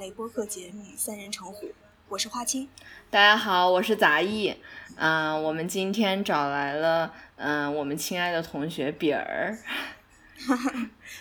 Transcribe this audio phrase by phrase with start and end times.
[0.00, 1.66] 类播客节目《三人成虎》，
[2.08, 2.66] 我是花青。
[3.10, 4.56] 大家好，我是杂艺。
[4.96, 9.58] 嗯、我们今天找来了嗯、我们亲爱的同学比儿。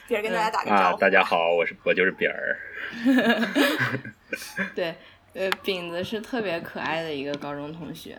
[0.07, 0.97] 比尔跟大家打个啊，招呼。
[0.97, 2.57] 大家好，我是我就是比儿。
[4.73, 4.95] 对，
[5.33, 8.17] 呃，饼子是特别可爱的一个高中同学。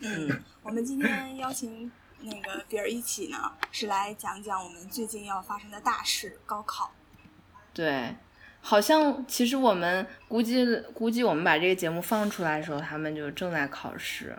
[0.00, 6.92] 嗯，我们今天邀请那个比尔一起呢，是来讲讲我们最近要发生的大事——高考。
[7.72, 8.14] 对，
[8.62, 10.64] 好像其实我们估计
[10.94, 14.36] 估计我们把这个节目放出来的时候，他们就正在考试，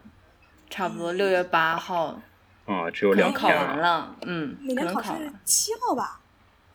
[0.69, 2.21] 差不多嗯六月八号
[2.65, 4.15] 啊，只有可能考两天完了。
[4.21, 5.33] 嗯，可年考试能考了。
[5.43, 6.19] 七号吧？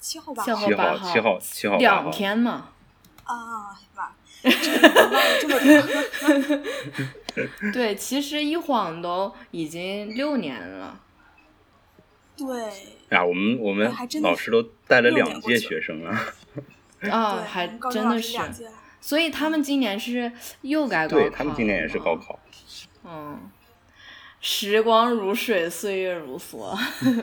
[0.01, 0.45] 七号吧？
[0.45, 2.11] 七号七八号、七号、七号、两。
[2.11, 2.69] 天嘛。
[3.25, 4.17] 啊，是吧？
[5.41, 6.63] 这么多。
[7.73, 11.01] 对，其实一晃都已经六年了。
[12.37, 12.47] 对，
[13.17, 13.91] 啊，我们我们
[14.23, 16.21] 老师都带了两届学生啊。
[17.03, 18.39] 啊、还真的是。
[19.01, 22.39] 所以他们今年是又改高考对他们今年也是高考。
[23.05, 23.39] 嗯，
[24.41, 26.77] 时光如水，岁月如梭。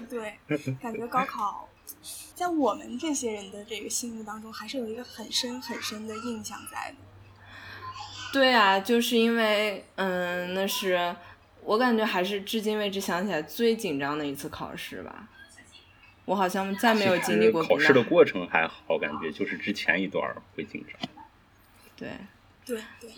[0.09, 0.39] 对，
[0.81, 1.67] 感觉高考
[2.33, 6.97] 在我们这些人的这个心目当中，还是有一个很深很深的印象在的。
[8.31, 11.13] 对啊，就是因为，嗯，那是
[11.63, 15.27] 我感觉还是至今为止想起来最紧张的一次考试吧。
[16.25, 21.09] 我好像再没有经历过考试的过程还好，感觉就是之前一段会紧张。
[21.97, 22.09] 对，
[22.66, 23.11] 对对，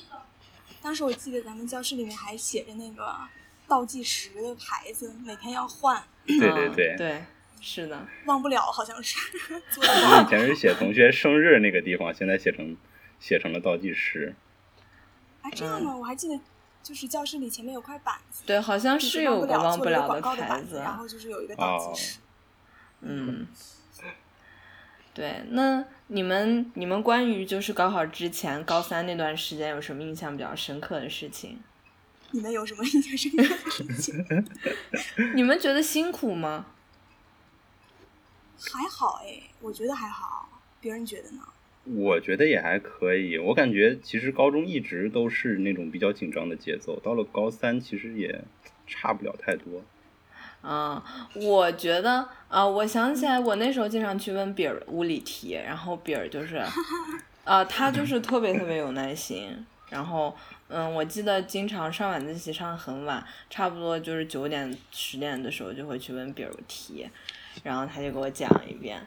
[0.81, 3.15] 当时我记得咱们教室里面还写着那个
[3.67, 6.95] 倒计时的牌子，每天要换，对对嗯对。
[6.97, 7.23] 对，
[7.61, 9.17] 是的，忘不了，好像是
[9.77, 10.29] 我 以。
[10.29, 12.75] 前是写同学生日那个地方，现在写成
[13.19, 14.35] 写成了倒计时。
[15.41, 15.95] 啊，这样吗？
[15.95, 16.39] 我还记得，
[16.81, 20.79] 就是教室里前面有块板子，对，好像是有忘了个忘不做了的牌子，。
[20.79, 22.19] 然后就是有一个倒计时。
[23.07, 23.47] 嗯，
[25.13, 31.59] 对，那你们你们关于就是高考之前高三那段时间有什么印象比较深刻的事情？
[32.31, 34.25] 你们有什么印象深刻的事情？
[35.35, 36.65] 你们觉得辛苦吗？
[38.59, 40.49] 还好哎，我觉得还好，
[40.81, 41.41] 别人觉得呢？
[41.83, 48.43] 我觉得也还可以，我感觉其实高中一直都是那种比较紧张的节奏，到了高三其实也
[48.87, 49.83] 差不了太多。
[50.65, 51.03] 啊、
[51.35, 56.59] 我觉得啊、我想起来，我那时候经常去问比尔物理题，然后比尔就是，
[57.43, 60.35] 啊、他就是特别特别有耐心，然后
[60.67, 67.07] 嗯，我记得经常上晚自习上很晚，差不多就是九点十点的时候就会去问比尔题，
[67.61, 68.99] 然后他就给我讲一遍，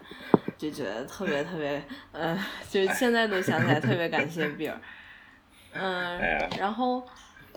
[0.57, 1.83] 就觉得特别特别，
[2.13, 2.39] 嗯，
[2.71, 4.81] 就是现在都想起来特别感谢比尔，
[5.73, 6.21] 嗯、
[6.57, 7.05] 然后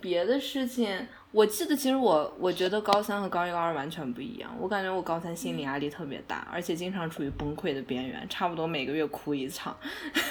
[0.01, 4.53] 别的事情，我记得其实我我觉得高三和高一高二完全不一样。
[4.59, 9.75] 我感觉我高三心理压力特别大，而且经常处于崩溃的边缘，差不多每个月哭一场。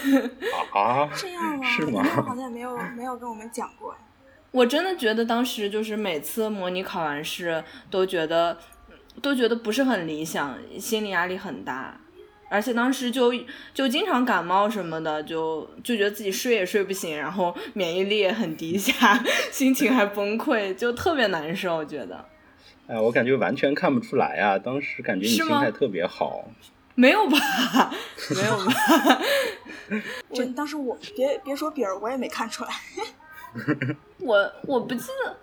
[0.75, 1.65] 啊，这样 吗？
[1.67, 3.95] 是吗你们好 像没有没有跟我们讲过。
[4.51, 8.59] 我真的觉得当时就是每次模拟考完试都觉得
[9.23, 11.99] 都觉得不是很理想，心理压力很大。
[12.51, 13.33] 而且当时就
[13.73, 19.23] 就经常感冒什么的，就就觉得自己睡也睡不醒，然后免疫力也很低下，
[19.53, 21.77] 心情还崩溃，就特别难受。
[21.77, 22.25] 我觉得
[22.89, 24.59] 哎，我感觉完全看不出来啊！
[24.59, 26.45] 当时感觉你心态特别好，
[26.97, 27.39] 没有吧？
[28.35, 29.23] 没有吧？
[30.35, 32.71] 真当时我别别说别人，我也没看出来。
[34.19, 35.37] 我我不记得，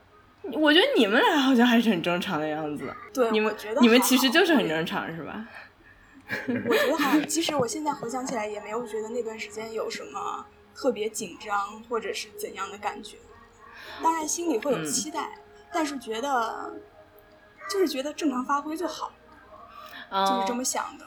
[0.60, 2.94] 我觉得你们俩好像还是很正常的样子。
[3.14, 5.46] 对，你们我觉得你们其实就是很正常，是吧？
[6.68, 10.46] 我觉得还好，其实我现在回想起来，也没有觉得那段时间有什么
[10.76, 13.18] 特别紧张或者是怎样的感觉。
[14.04, 15.30] 当然心里会有嗯期待，
[15.74, 16.74] 但是觉得
[17.72, 19.12] 就是觉得正常发挥就好，
[20.12, 21.06] 就是这嗯么，想的。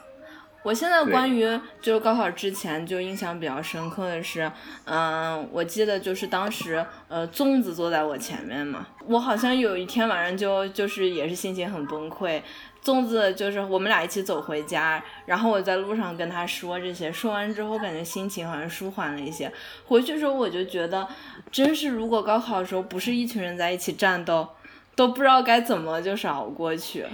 [0.63, 1.41] 我现在关于
[1.81, 4.51] 就是高考之前就印象比较深刻的是，
[4.85, 12.41] 嗯，我记得就是当时呃粽子坐在我前面嘛，我好像有一天晚上就就是也是心情很崩溃。
[12.83, 19.51] 粽子就是我们俩一起走回家，然后我在路上跟他说这些，说完之后感觉心情好像舒缓了一些。
[19.85, 21.07] 回去的时候我就觉得，
[21.51, 24.47] 真是如果高考的时候不是一群人在一起战斗，
[24.95, 27.05] 都不知道该怎么就是熬过去。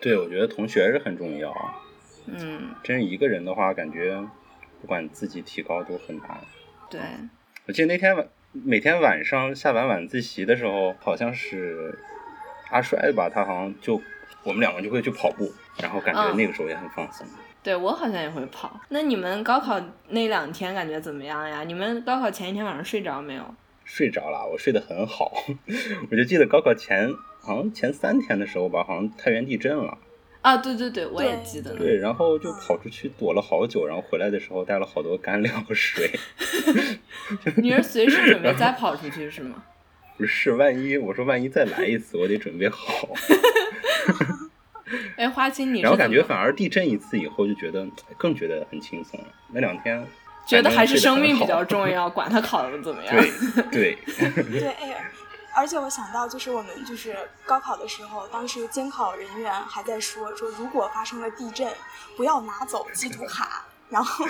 [0.00, 1.50] 对我觉得同学是很重要。
[2.26, 4.22] 嗯，真是一个人的话，感觉
[4.80, 6.40] 不管自己提高都很难。
[6.90, 7.00] 对，
[7.66, 11.98] 我记得那天晚每天晚上下完晚自习的时候，好像是
[12.70, 14.00] 阿衰吧，他好像就
[14.44, 15.50] 我们两个就会去跑步，
[15.80, 17.26] 然后感觉嗯那个时候也很放松。
[17.62, 18.78] 对我好像也会跑。
[18.90, 21.64] 那你们高考那两天感觉怎么样呀？
[21.64, 23.54] 你们高考前一天晚上睡着没有？
[23.84, 25.32] 睡着了，我睡得很好。
[26.10, 27.10] 我就记得高考前
[27.40, 29.96] 好像前三天的时候吧，好像太原地震了。
[30.42, 31.78] 啊，对对对，我也记得呢。
[31.78, 36.10] 对，然后就跑出去躲了好久，然后回来的时候带了好多干粮和水。
[37.56, 39.62] 你是随时准备再跑出去是吗？
[40.18, 43.08] 不是，万一我说万一再来一次，我得准备好。
[45.16, 47.86] 哎，花青，你是然后感觉反而地震一次以后，就觉得
[48.18, 49.26] 更觉得很轻松了。
[49.52, 50.06] 那两天
[50.46, 53.16] 觉得还是生命比较 重要，管他考的怎么样。
[53.70, 54.30] 对对，
[54.60, 55.10] 对， 哎，
[55.54, 57.16] 而且我想到，就是我们就是
[57.46, 61.66] 高考的时候，当时监考人员还在说说，如果发生了地震，
[62.16, 64.26] 不要拿走机读卡，然后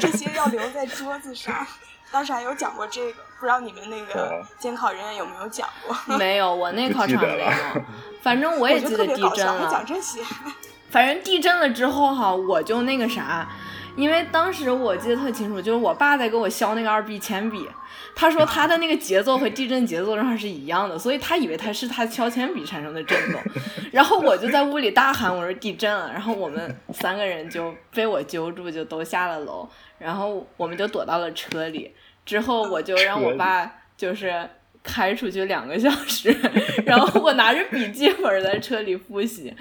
[0.00, 1.64] 这些要留在桌子上。
[2.10, 5.96] 当时还有讲过这个，不知道你们那个哦监考人员有没有讲过？
[6.16, 7.82] 没有，我那考场没有。
[8.22, 9.84] 反正我我也记得地震了讲。
[9.84, 10.20] 这些。
[10.90, 13.48] 反正地震了之后哈，我就那个啥，
[13.96, 17.68] 因为当时我记得特清楚，就是我爸在给我削那个二 B 铅笔，
[18.14, 23.40] 他说他的那个节奏和地震节奏上是一样的，所以他以为他是他削铅笔产生的震动，
[23.90, 29.68] 然后我就在屋里大喊我说地震了，然后我们三个人就被我揪住，就都下了楼，
[29.98, 31.92] 然后我们就躲到了车里，
[32.24, 34.48] 之后我就让我 爸就是。
[34.84, 36.28] 开出去两个小时，
[36.84, 39.54] 然后我拿着笔记本在车里复习，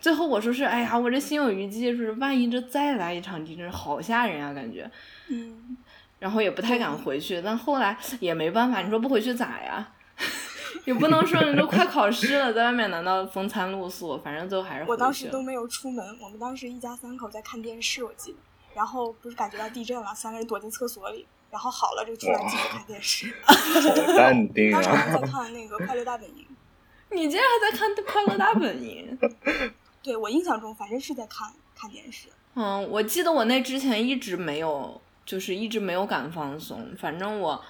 [0.00, 4.90] 最后我说是，哎呀，我这心有余悸，说是万一这再来一场地震，好吓人啊、感觉。
[5.28, 5.76] 嗯，
[6.18, 9.92] 然后也不太敢回去，但后来也没办法，你说不回去咋呀？
[10.86, 14.18] 也不能说你都快考试了，在外面难道风餐露宿？
[14.18, 18.38] 反正最后还是回去我当时都没有出门，我们当时一家三口在看电视，我记得。
[18.74, 23.32] 然后不是感觉到地震了，三个人躲进厕所里，然后好了就出来继续看电视。
[23.46, 26.44] 好淡定当时在看那个《快乐大本营》，
[27.14, 29.16] 你竟然还在看《快乐大本营》？
[30.02, 31.48] 对我印象中反正是在看
[31.78, 32.26] 看电视。
[32.56, 36.84] 嗯，我记得我那之前一直没有，就是一直没有敢放松。
[36.98, 37.64] 反正我，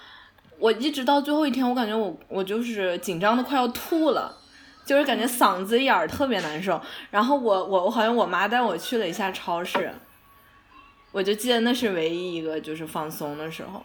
[0.58, 4.34] 我一直到最后一天，我感觉我我就是紧张的快要吐了，
[4.86, 6.80] 就是感觉嗓子眼儿特别难受。
[7.10, 9.94] 然后我我我好像我妈带我去了一下超市，
[11.14, 13.80] 我就记得那是唯一一个就是放松的时候。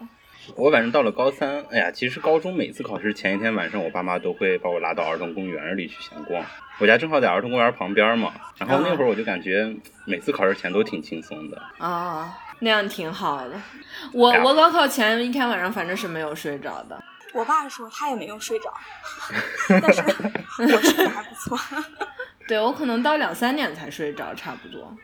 [0.56, 6.44] 我反正到了高三，哎呀，其实高中每次考试前一天晚上，我爸妈都会把我拉到儿童公园里去闲逛。
[6.80, 9.72] 我家正好在儿童公园旁边嘛，然后那会儿我就感觉
[10.06, 11.62] 每次考试前都挺轻松的。
[11.78, 13.62] 啊，那样挺好的。
[14.12, 17.00] 我哎我高考前一天晚上反正是没有睡着的。
[17.32, 18.74] 我爸说他也没有睡着，
[19.70, 21.56] 但是我睡得还不错。
[22.48, 24.98] 对我可能到两三点才睡着，差不多。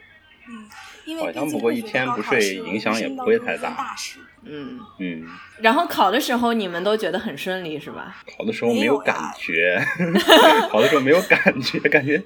[0.47, 0.69] 嗯，
[1.06, 3.95] 因为好像不过一天不睡影响也不会太大。
[4.44, 5.27] 嗯，嗯，
[5.59, 8.18] 然后考的时候你们都觉得很顺利是吧？
[8.38, 9.83] 考的时候没没有感觉，
[10.69, 12.21] 考的时候没有感觉，感觉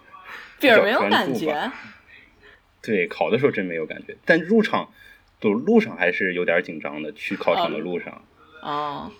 [0.58, 1.70] 饼儿没有感觉。
[2.80, 4.88] 对，考的时候真没有感觉，但入场
[5.40, 7.12] 走路上还是有点紧张的。
[7.12, 8.22] 去考场的路上，
[8.62, 9.10] 哦，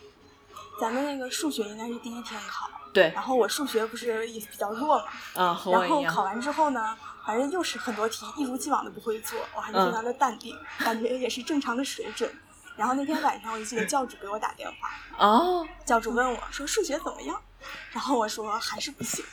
[0.81, 5.05] 咱们那个数学应该是第一天考，对，然后我数学不是也比较弱嘛，
[5.35, 6.03] 嗯，然后。
[6.05, 6.97] 考完之后呢，
[7.27, 9.87] 反正又是很多题一如既往的不会做，我还是嗯。
[9.87, 12.31] 非常的淡定，感觉也是正常的水准。
[12.77, 17.43] 然后那天晚上我就记得教主给我打电话，哦，教主问我说数学怎么样，
[17.91, 19.25] 然后我说还是不行，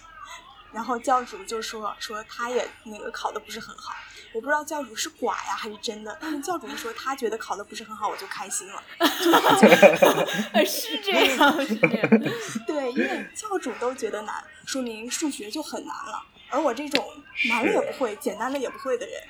[0.72, 3.94] 然后教主就说说他也那个考的不是很好，
[4.36, 8.84] 我不知道教主是寡呀还是真的，但是教主一说他觉得考的不是很好，我就开心了。
[10.52, 12.10] 哎是这样，是这样。
[12.68, 16.22] 对，因为教主都觉得难，说明数学就很难了。
[16.50, 17.02] 而我这种
[17.48, 19.24] 难了也不会、简单的也不会的人，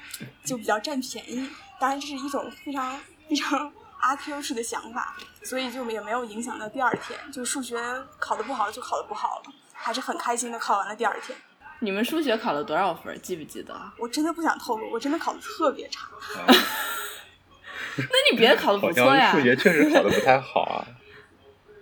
[0.43, 1.47] 就比较占便宜。
[1.79, 3.71] 当然，这是一种非常非常
[4.01, 7.19] 阿 Q 式的想法，所以就也没有影响到第二天。
[7.31, 7.77] 就数学
[8.17, 11.37] 考的不好就考的不好了，还是很开心的考完了第二天。
[11.79, 13.19] 你们数学考了多少分？
[13.21, 13.73] 记不记得？
[13.99, 16.07] 我真的不想透露，我真的考的特别差。
[16.07, 16.45] 啊
[17.97, 19.39] 那你别的考的好不错呀像。
[19.39, 20.87] 数学确实考的不太好啊。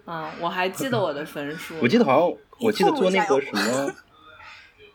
[0.06, 1.76] 嗯， 我还记得我的分数。
[1.82, 3.92] 我记得好像我记得做那个什么，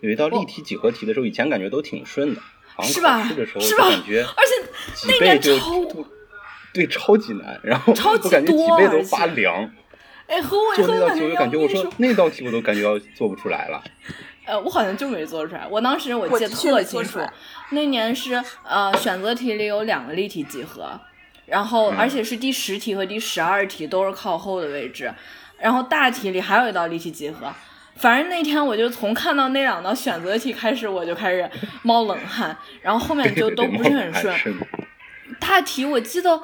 [0.01, 6.07] 有一道立体几何题的时候，以前感觉都挺顺的，好像是吧考试的时候是吧就感觉而且几那年倍就
[6.73, 9.69] 对超级难，然后超级我感觉几多倍都发凉。
[10.29, 13.83] 哎，和我做那道题，我感觉我就感觉我说，那道题我都感觉要做不出来了。
[14.49, 15.67] 呃，我好像就没做出来。
[15.71, 17.21] 我当时我记得特清楚
[17.71, 20.99] 那年是呃选择题里有两个立体几何，
[21.45, 25.13] 然后嗯而且是第十题和第十二题都是靠后的位置，
[25.59, 27.53] 然后大题里还有一道立体几何。
[27.97, 31.51] 反正那天我就从看到那两道选择题开始，我就开始
[31.83, 34.35] 冒冷汗，然后后面就都不是很顺。
[35.39, 36.41] 大题我记得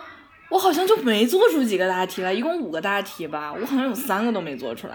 [0.54, 4.94] 我好像就没做出几个大题来，一共五个大题吧，我好像有三个都没做出来。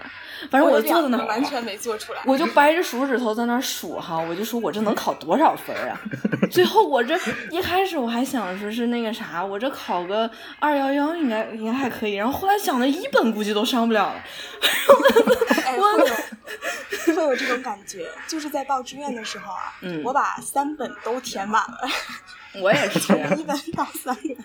[0.50, 2.20] 反正我有我坐在那儿，完全没做出来。
[2.24, 6.00] 我就掰着手指头在那儿数哈，我就说我这能考多少分啊？
[6.50, 7.14] 最后我这
[7.50, 14.14] 一开始我还想说是那个啥，我这考个二幺幺应该应该还可以，然后后来想的一本估计都上不了了。
[15.66, 15.76] 哎，
[17.14, 21.88] 会有这种感觉，就是在报志愿的时候啊，嗯我把三本都填满了，
[22.60, 24.36] 我也是， 从一本到三本。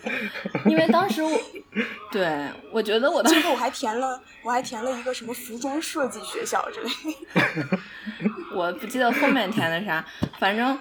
[0.65, 1.39] 因为当时我，
[2.11, 6.89] 对我觉得我当时我还填了，我还填了一个什么服装设计学校之类
[7.33, 7.79] 的。
[8.53, 10.05] 我不记得后面填的啥，
[10.39, 10.77] 反正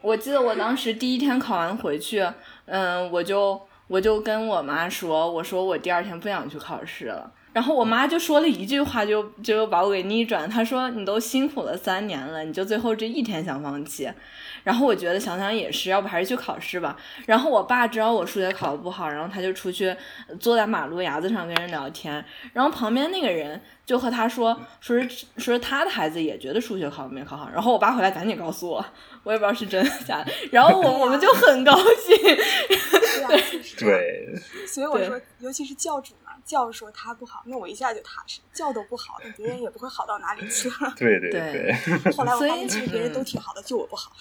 [0.00, 2.26] 我记得我当时第一天考完回去，
[2.66, 7.30] 嗯，我就我就跟我妈说，我说我第二天不想去考试了。
[7.52, 10.48] 然后我妈就说了一句话就，就把我给逆转。
[10.48, 14.10] 她说：“你都辛苦了三年了，你就最后这一天想放弃。”
[14.64, 16.96] 然后我觉得想想也是，要不还是去考试吧。
[17.26, 19.94] 然后我爸知道我数学考得不好，然后他就出去
[20.38, 22.24] 坐在马路牙子上跟人聊天。
[22.52, 27.50] 然后旁边那个人就和他说，说是说是他的孩子也觉得数学考没考好。
[27.52, 28.84] 然后我爸回来赶紧告诉我，
[29.24, 30.32] 我也不知道是真的假的。
[30.52, 32.16] 然后我我们就很高兴。
[33.28, 33.42] 对。
[33.78, 34.34] 对，
[34.66, 38.40] 所以我说，尤其是教主嘛，教说他不好，那我一下就踏实。
[38.52, 40.68] 教都不好，那别人也不会好到哪里去。
[40.96, 41.72] 对对对对。
[42.12, 44.12] 后来我所以发现，其实别人都挺好的，就我不好。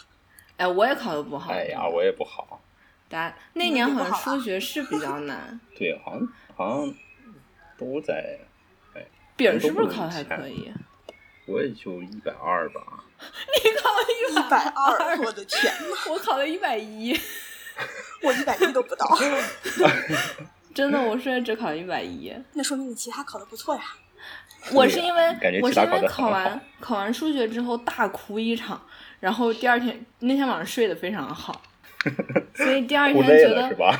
[0.57, 1.51] 哎，我也考的不好。
[1.51, 2.61] 哎呀，我也不好。
[3.09, 5.59] 答那年好像数学是比较难。
[5.77, 6.93] 对，好像好像
[7.77, 8.39] 都在。
[8.95, 10.71] 哎，饼是不是考的还可以？
[11.47, 12.81] 我也就一百二吧。
[13.21, 16.09] 你考了一百二，我的天呐！
[16.09, 17.19] 我考了一百一，
[18.23, 19.05] 我一百一都不到。
[20.75, 22.33] 真的，我数学只考了一百一。
[22.53, 23.81] 那说明你其他考的不错呀。
[24.73, 28.79] 我是因为我是因为考完考完数学之后大哭一场，
[29.19, 31.59] 然后第二天那天晚上睡得非常好，
[32.53, 33.99] 所以第二天觉得了是吧？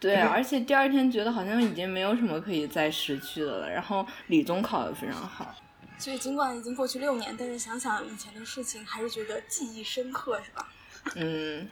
[0.00, 3.70] 对， 而且第二天觉得好像已经没有什么可以再失去的了。
[3.70, 5.54] 然后理综考的非常好，
[5.98, 10.68] 所以尽管已经过去六年，但是想想以前的事情，还是觉得记忆深刻，是吧？
[11.14, 11.68] 嗯，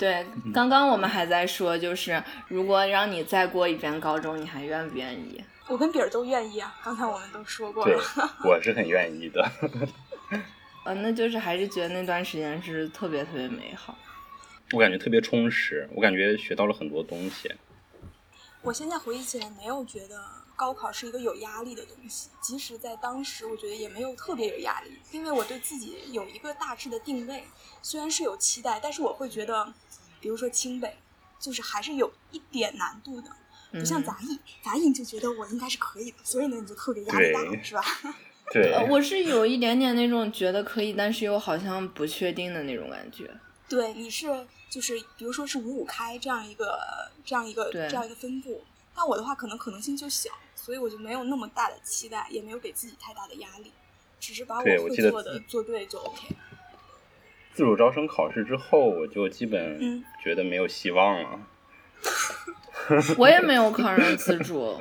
[0.00, 5.44] 对，刚刚我们还在说，就是如果让你再过一遍高中，你还愿不愿意？
[5.68, 8.02] 我跟比儿都愿意啊，刚才我们都说过对了。，
[8.42, 9.52] 我是很愿意的。
[10.86, 13.94] 呃，那就是还是觉得那段时间是特别特别美好。
[14.72, 17.52] 我感觉特别充实，我感觉学到了很多东西。
[18.62, 20.22] 我现在回忆起来，没有觉得
[20.56, 27.44] 高考是一个有压力的东西，即使在当时，我觉得也没有特别有压力，因为我对自己有一个大致的定位，
[27.82, 29.72] 虽然是有期待，但是我会觉得，
[30.20, 30.96] 比如说清北，
[31.38, 33.30] 就是还是有一点难度的，
[33.72, 37.82] 不像嗯杂艺，杂艺你就觉得我应该是可以的，所以呢，你就特别压力大，是吧？
[38.52, 43.30] 对，呃，我是有一点点那种觉得可以，但是又好像不确定的那种感觉。
[43.68, 46.78] 对，你是就是比如说是五五开这样一个
[47.24, 48.64] 这样一个这样一个分布，
[48.96, 53.70] 那我的话可能可能性就小，所以我就没有那么大的期待，也没有给自己太大的压力，
[54.18, 56.34] 只是把我会做的做对就 OK。
[57.52, 61.40] 自主招生考试之后，我就基本嗯觉得没有希望了。
[63.18, 64.80] 我也没有考上自主，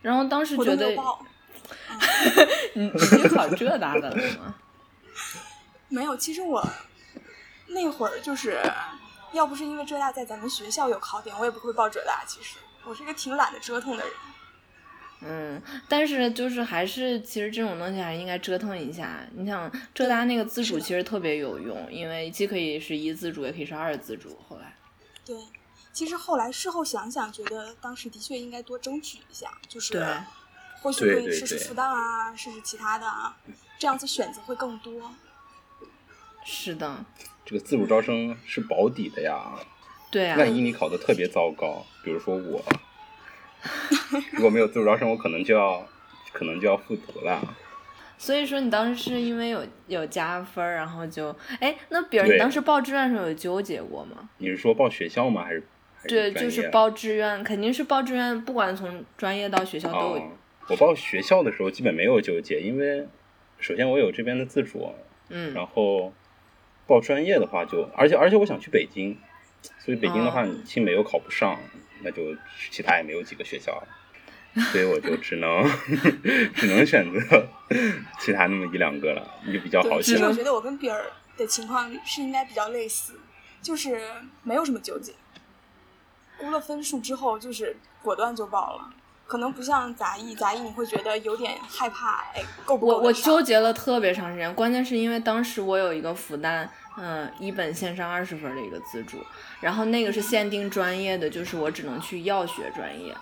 [0.00, 0.90] 然后当时觉得
[2.74, 4.54] 你你去考浙大的了吗？
[5.88, 6.16] 没有。
[6.16, 6.66] 其实我
[7.68, 8.58] 那会儿就是，
[9.32, 12.24] 要不是因为浙大在咱们学校有考点，我也不会报浙大。
[12.26, 14.12] 其实我是一个挺懒得折腾的人。
[15.24, 19.20] 嗯，但是就是还是，其实这种东西还是应该折腾一下。
[19.34, 24.36] 你想浙大那个自主其实特别有用，因为既可以是一自主，也可以是二自主。
[24.48, 24.76] 后来，
[25.24, 25.36] 对，
[25.92, 30.04] 其实后来事后想想，觉得当时的确应该多争取一下，就是对
[30.80, 33.36] 或许可以试试复旦啊，试试其他的啊，
[33.78, 35.12] 这样子选择会更多。
[36.44, 37.04] 是的，
[37.44, 39.52] 这个自主招生是保底的呀，
[40.10, 42.60] 对啊，万一你考的特别糟糕，比如说我，
[44.32, 45.86] 如果没有自主招生，我可能就要
[46.32, 47.56] 可能就要复读了。
[48.18, 54.28] 所以说你当时是因为有有加分儿，然后就哎，那比如你当时报志愿的时候有纠结过吗？
[54.38, 55.44] 你是说报学校吗？
[55.44, 55.62] 还是
[55.96, 60.22] 还对，就是报志愿，肯定是报志愿，不管从专业到学校都有。
[60.22, 60.30] 哦，
[60.68, 63.08] 我报学校的时候基本没有纠结，因为
[63.58, 64.92] 首先我有这边的自主，
[65.28, 66.12] 嗯，然后
[66.86, 69.18] 报专业的话就，而且而且我想去北京，
[69.80, 71.58] 所以北京的话哦你清北又考不上，
[72.02, 72.22] 那就
[72.70, 73.82] 其他也没有几个学校，
[74.72, 75.64] 所以我就只能
[76.54, 77.48] 只能选择
[78.20, 80.24] 其他那么一两个了，就比较好选，其实。
[80.24, 81.04] 我觉得我跟比尔
[81.36, 83.18] 的情况是应该比较类似，
[83.62, 84.00] 就是
[84.42, 85.12] 没有什么纠结，
[86.38, 88.94] 估了分数之后就是果断就报了。
[89.26, 99.18] 可能不像杂艺，杂艺你会觉得有点害怕，哎，够不够我我纠结了特别长时间，关键是因为当时我有一个复旦，嗯、一本线上二十分的一个自主，
[99.60, 103.14] 然后那个是限定专业的，就是我只能去药学专业。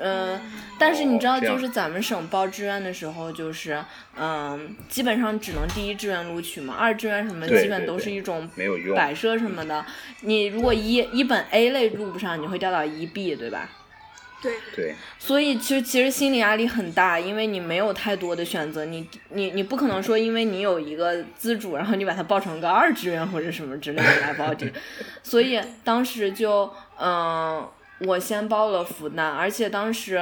[0.00, 0.40] 嗯，
[0.78, 3.82] 但是你知道，就是咱们省报志愿的时候，就是
[4.16, 8.48] 嗯，基本上只能第一志愿录取嘛，二志愿什么基本都是一种
[8.94, 9.84] 摆设什么的。
[10.20, 13.68] 你如果一一本 A 类录不上，你会掉到一 B，对吧？
[14.40, 24.66] 对对，所以其实其实心理压力很大，因为你没有太多的选择，你你你不可能说因为你有一个资主，然后你把它报成个二志愿或者什么之类的来报的，
[25.22, 27.68] 所以当时就嗯，
[28.06, 30.20] 我先报了复旦，而且当时。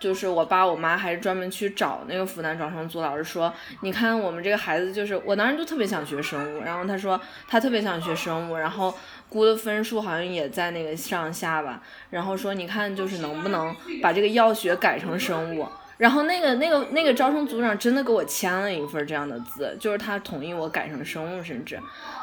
[0.00, 8.96] 就是我爸我妈还是专门去找那个复旦招生组老师说，你看我们这个孩子就是我当时就特别想学生物，然后他说他特别想学生物，然后
[9.28, 21.78] 估的分数好像也在那个上下吧，然后说你看就是能不能把这个药学改成生物，然后那个那个那个招生组长真的给我签了一份这样的字，就是他同意我改成生物甚至，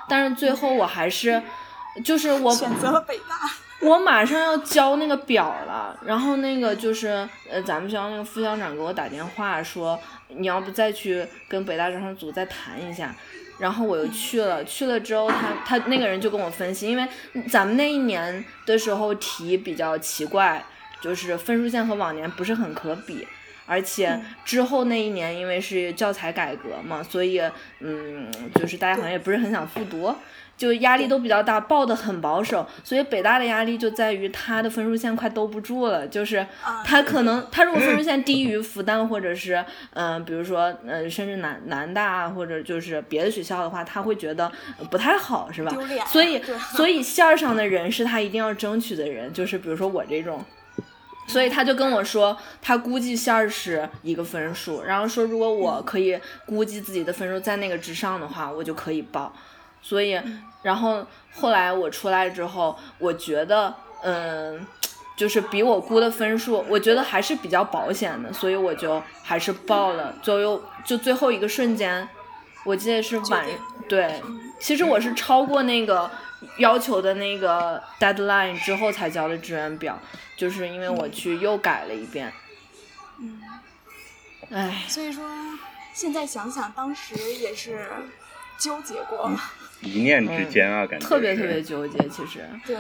[0.10, 1.42] 但是最后我还是
[2.04, 3.36] 就是我选择了北大。
[3.82, 13.14] 我马上要交那个表了，然后那个就是呃，咱们学校那个副校长给我打电话说，你要不再去跟北大招生组再谈一下，
[13.58, 17.08] 然后我又去了，去了之后他他那个人就跟我分析，因为
[17.50, 20.64] 咱们那一年的时候题比较奇怪，
[21.02, 23.28] 就是分数线和往年不是很可比，
[23.66, 27.42] 而且之后那一年因为是教材改革嘛，所以
[27.80, 30.14] 嗯，就是大家好像也不是很想复读。
[30.58, 36.08] 就压力都比较大，报的很保守，所以北大的压力就在于他的分数线快兜不住了。
[36.08, 36.46] 就是
[36.84, 44.50] 他可能他如果分数线低于复旦或者是嗯，比如说嗯，甚至南南大或者就是别的学校的话，他会觉得
[44.90, 45.76] 不太好，是吧？
[46.08, 46.42] 所以
[46.76, 50.44] 所以线上的人是他一定要争取的人，就是比如说我这种，
[51.28, 59.34] 所以他就跟我说，他估计线儿是一个分数，然后说如果我可以估计自己的分数在那个之上的话，我就可以报。
[59.88, 60.20] 所以，
[60.64, 64.66] 然后后来我出来之后，我觉得，嗯，
[65.16, 70.12] 就是比我估的分数，我觉得还是比较保险的，所以我就还是报了。
[70.24, 72.10] 最后就最后一个瞬间，
[72.64, 73.46] 我记得是晚，
[73.88, 74.20] 对，
[74.60, 76.10] 其实我是超过那个
[76.58, 80.00] 要求的那个 deadline 之后才交的志愿表，
[80.36, 82.34] 就是因为我去又改了一遍。
[83.20, 83.40] 嗯，
[84.50, 84.84] 唉。
[84.88, 85.30] 所以说，
[85.94, 87.88] 现在想想，当时也是
[88.58, 89.30] 纠结过。
[89.86, 92.78] 一念之间啊，感觉特别特别纠结，其实对，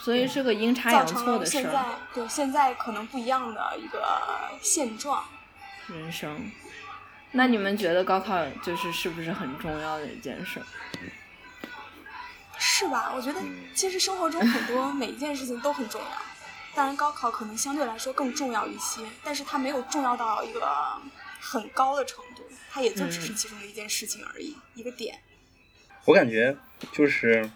[0.00, 1.62] 所以是个阴差阳错的事儿。
[1.62, 4.06] 现在对现在可能不一样的一个
[4.62, 5.24] 现状。
[5.88, 6.50] 人生，
[7.32, 10.60] 那你们觉得高考就是是不是很重要的一件事？
[12.58, 13.12] 是吧？
[13.14, 13.40] 我觉得
[13.74, 16.06] 其实生活中很多每一件事情都很重要，
[16.74, 20.68] 当然高考可能相对来说更重要一些，但是它没有重要到一个
[21.40, 25.18] 很高的程度，它也就只是其中的一件事情而已，一个点。
[26.08, 26.56] 我感觉
[26.90, 27.50] 就是，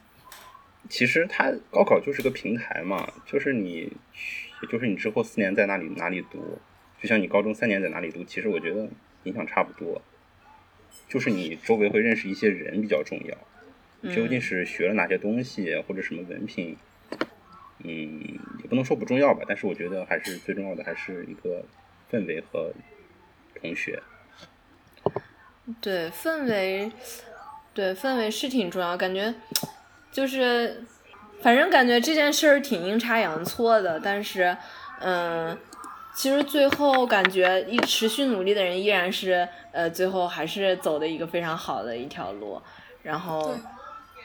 [0.91, 3.91] 其实它高考就是个平台嘛，就是你，
[4.71, 6.59] 就是你之后四年在哪里哪里读，
[7.01, 8.91] 就像你高中三年在哪里读，其实我觉得
[9.23, 10.03] 影响差不多，
[11.09, 16.77] 就是你周围会认识一些人比较重要，究竟是学了哪些东西或者什么文凭，
[17.79, 21.65] 嗯，也不能说不重要吧，但是我觉得还是最重要的还是一个
[22.11, 22.75] 氛围和
[23.59, 24.03] 同学，
[25.81, 26.93] 对氛围。
[27.75, 29.33] 对，氛围是挺重要，感觉
[30.13, 30.85] 就是，
[31.41, 34.55] 反正感觉这件事儿挺阴差阳错的，但是，
[35.01, 35.57] 嗯，
[36.15, 42.61] 其实最后感觉一持续努力的人依然是，呃，最后还是走的一个非常好的一条路，
[43.03, 43.55] 然后，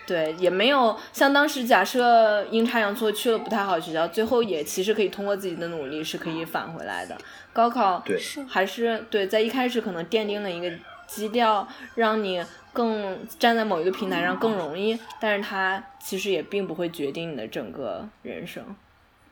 [0.05, 7.17] 对，也没有像当时假设阴差阳错去了不太好学校，最后也其实可以通过自己的努力是可以返回来的。
[7.53, 8.03] 高考
[8.45, 10.69] 还是对，在一开始可能奠定了一个
[11.07, 12.43] 基调，让你。
[12.77, 18.63] 更站在某一个平台上更容易，但是它其实也并不会决定你的整个人生。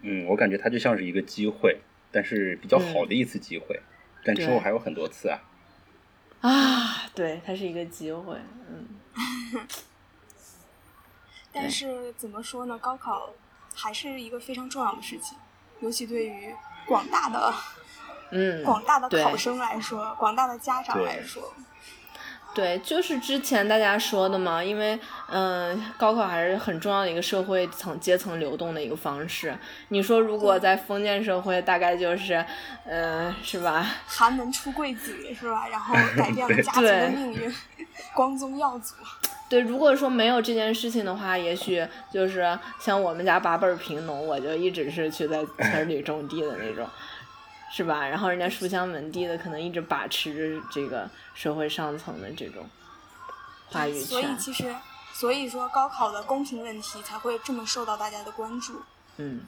[0.01, 1.77] 嗯，我感觉它就像是一个机会，
[2.11, 3.79] 但是比较好的一次机会，
[4.23, 5.39] 但之后还有很多次啊。
[6.41, 8.35] 啊，对，它是一个机会，
[8.67, 8.87] 嗯。
[11.53, 12.75] 但是怎么说呢？
[12.79, 13.29] 高考
[13.75, 15.37] 还是一个非常重要的事情，
[15.81, 16.51] 尤其对于
[16.87, 17.53] 广大的，
[18.31, 21.53] 嗯，广大的考生来说，广大的家长来说。
[22.55, 24.97] 对，就是之前大家说的嘛，因为
[25.29, 29.53] 嗯，高考还是很重要的一个社会层阶层流动的一个方式。
[29.89, 32.43] 你说如果在封建社会，大概就是，
[32.85, 33.85] 嗯，是吧？
[34.07, 35.67] 寒门出贵子是吧？
[35.67, 37.53] 然后改变了家族的命运，
[38.15, 38.95] 光宗耀祖。
[39.49, 46.87] 对，如果说没有这件事情的话，也许就是像我们家八辈儿贫农，我就一直是去在村里种地的那种。
[47.75, 48.07] 是吧？
[48.07, 52.65] 然后人家书香门第的可能一直把持着这个社会上层的这种
[53.67, 54.05] 话语权。
[54.05, 54.73] 所以其实，
[55.11, 58.81] 所以说高考的公平问题才会这么受到大家的关注。
[59.17, 59.41] 嗯，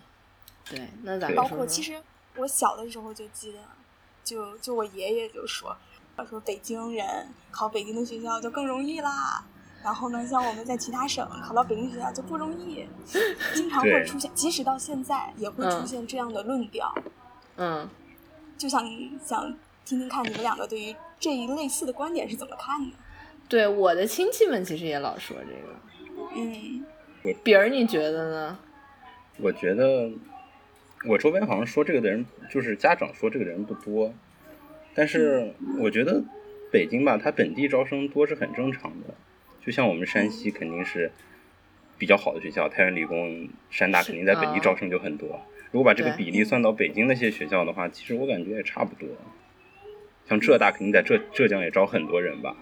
[0.70, 2.04] 对，那咱包括其实
[2.36, 3.60] 我小的时候就记得，
[4.26, 5.74] 就就我爷爷就说，
[6.18, 9.42] 他说北京人考北京的学校就更容易啦。
[9.82, 12.86] 然后呢，像我们在其他省考到北京学校就不容易，
[13.56, 16.94] 经常会出现，即使到现在也会出现这样的论调。
[17.56, 17.90] 嗯，
[18.58, 18.84] 就想
[19.24, 22.96] 想听听看你们两个对于这一类似的观点是怎么看的？
[23.48, 25.76] 对，我的亲戚们其实也老说这个。
[26.36, 26.84] 嗯，
[27.44, 28.60] 比儿，你觉得呢？
[29.38, 30.10] 我觉得
[31.06, 34.14] 我周边好像说这个的人，就是家长说这个的人不多，
[34.94, 36.24] 但是我觉得
[36.72, 39.14] 北京吧，它本地招生多是很正常的。
[39.64, 41.12] 就像我们山西肯定是
[41.98, 45.40] 比较好的学校，太原理工、山大肯定在本地招生就很多。
[45.78, 49.08] 如果把这个比例算到北京那些学校的话，其实我感觉也差不多。
[50.28, 52.56] 像浙大肯定在浙浙江也招很多人吧，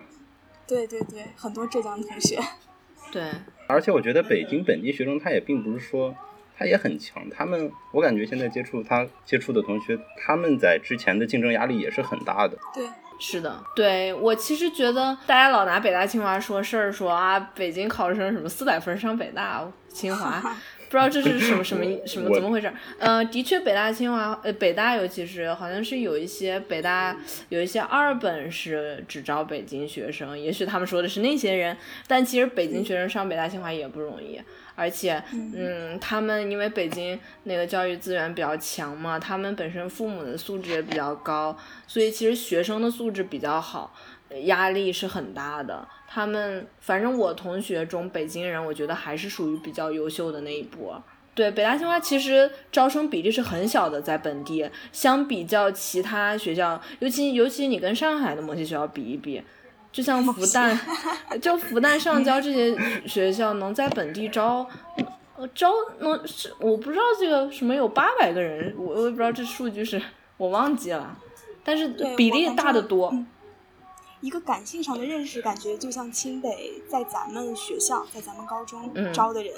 [0.68, 2.38] 对对对，很多浙江同学。
[3.14, 3.24] 对，
[3.68, 6.14] 而且我觉得北京本地学生他也并不是说
[6.58, 12.58] 他也很强，他们我感觉现在接触他接触的同学，他们在之前的竞争压力也是很大的。
[12.74, 12.86] 对，
[13.18, 20.42] 是的，对我其实觉得大家老拿北大清华说事儿，说啊，北京考生什么四百分上北大清华，
[20.75, 22.74] 不知道这是什么什么什么怎么回事儿？
[23.00, 27.16] 呃，的确，北大清华呃北大尤其是好像是有一些北大
[27.50, 31.76] 有一些二本是只招北京学生，也许他们说的是那些人，
[32.08, 34.40] 但其实北京学生上北大清华也不容易。
[34.78, 45.88] 而且，嗯，他们因为北京那个教育资源比较强嘛，他们本身父母的素质也比较高，所以其实学生的素质比较好，呃压力是很大的。
[46.08, 51.02] 他们反正我同学中北京人，我觉得还是属于比较优秀的那一波。
[51.34, 59.44] 对，北大清华其实招生比例是很小的，在本地，相比较其他学校，尤其尤其你跟上海的某些学校比一比，
[59.92, 60.78] 就像复旦，
[61.42, 62.74] 就复旦、上交这些
[63.06, 64.66] 学校能在本地招，
[65.36, 70.02] 呃，招能是我不知道这个什么有八百个人，我我也不知道这数据是
[70.38, 71.18] 我忘记了，
[71.66, 73.10] 但是比例大得多。
[73.12, 73.28] 嗯
[74.26, 79.54] 一个感性上的认识，感觉就像清北在咱们学校，在咱们高中嗯招的人，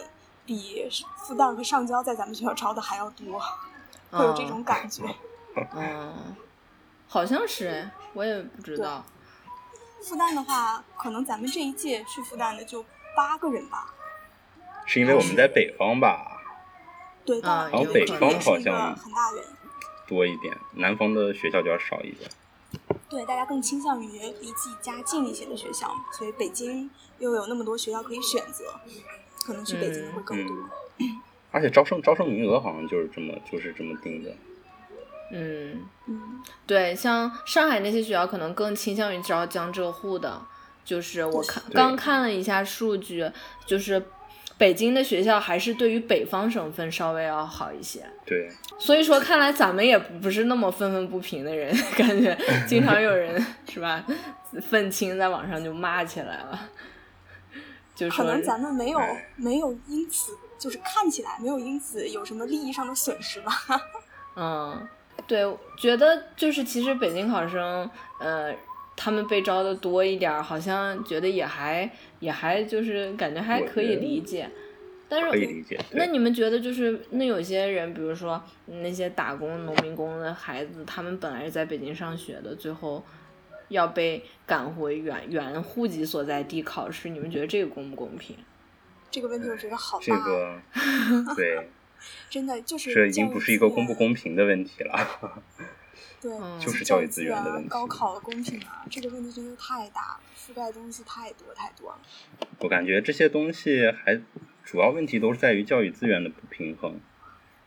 [0.45, 0.86] 比
[1.25, 3.41] 复旦和上交在咱们学校招的还要多，
[4.12, 5.03] 会有这种感觉。
[5.73, 6.36] 嗯，
[7.08, 9.06] 好像是哎，我也不知道。
[10.01, 12.84] 复旦的话，可能咱们这一届去复旦的就
[13.15, 13.93] 八个人吧。
[14.86, 16.41] 是因为我们在北方吧
[17.23, 19.41] 对，但啊我有可能觉得这也是一个好像很大的。
[20.06, 22.30] 多一点，南方的学校就要少一点。
[23.10, 26.89] 对，大家更倾向于离自己家近一些的学校，所以北京
[27.20, 28.65] 又有那么多学校可以选择，
[29.46, 30.56] 可能去北京的会更多。
[31.00, 34.36] 嗯而且招生招生名额好像就是这么就是这么定的。
[35.32, 40.46] 嗯，嗯，对，像上海那些学校可能更倾向于招江浙沪的，
[40.84, 43.32] 就是我看刚看了一下数据，
[43.65, 44.06] 就是
[44.58, 48.04] 北京的学校还是对于北方省份稍微要好一些。
[48.26, 54.04] 对，所以说，看来咱们也不是那么愤愤不平的人，感觉 经常有人是吧，
[54.62, 56.70] 愤青在网上就骂起来了，
[57.96, 63.52] 就是可能咱们没有哎没有因此就是看起来没有因此有什么利益上的损失吧。
[64.36, 64.88] 嗯，
[65.28, 65.46] 对，
[65.78, 67.89] 觉得就是其实北京考生，
[68.20, 68.54] 呃，
[68.98, 74.50] 他们被招的多一点儿，好像觉得也还也还就是感觉还可以理解，
[75.08, 75.80] 但是可以理解。
[75.92, 83.06] 那你们觉得就是那有些人，比如说那些打工农民工的孩子，他们本来是在北京上学的，最后
[83.70, 88.36] 要被赶回原原户籍所在地考试，你们觉得这个公不公平？
[89.12, 90.60] 这个问题我觉得好大，这个
[91.36, 91.70] 对，
[92.30, 95.42] 真的就是这已经不是一个公不公平的问题了。
[96.21, 101.99] 对，嗯就是教教育资源的啊问题高考的公平啊，这个问题真的太大了，覆盖的东西太多太多了。
[102.60, 104.19] 我感觉这些东西还
[104.63, 106.99] 主要问题都是在于教育资源的不平衡。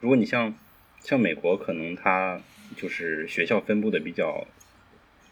[0.00, 0.54] 如果你像
[1.00, 2.40] 像美国，可能它
[2.76, 4.46] 就是学校分布的比较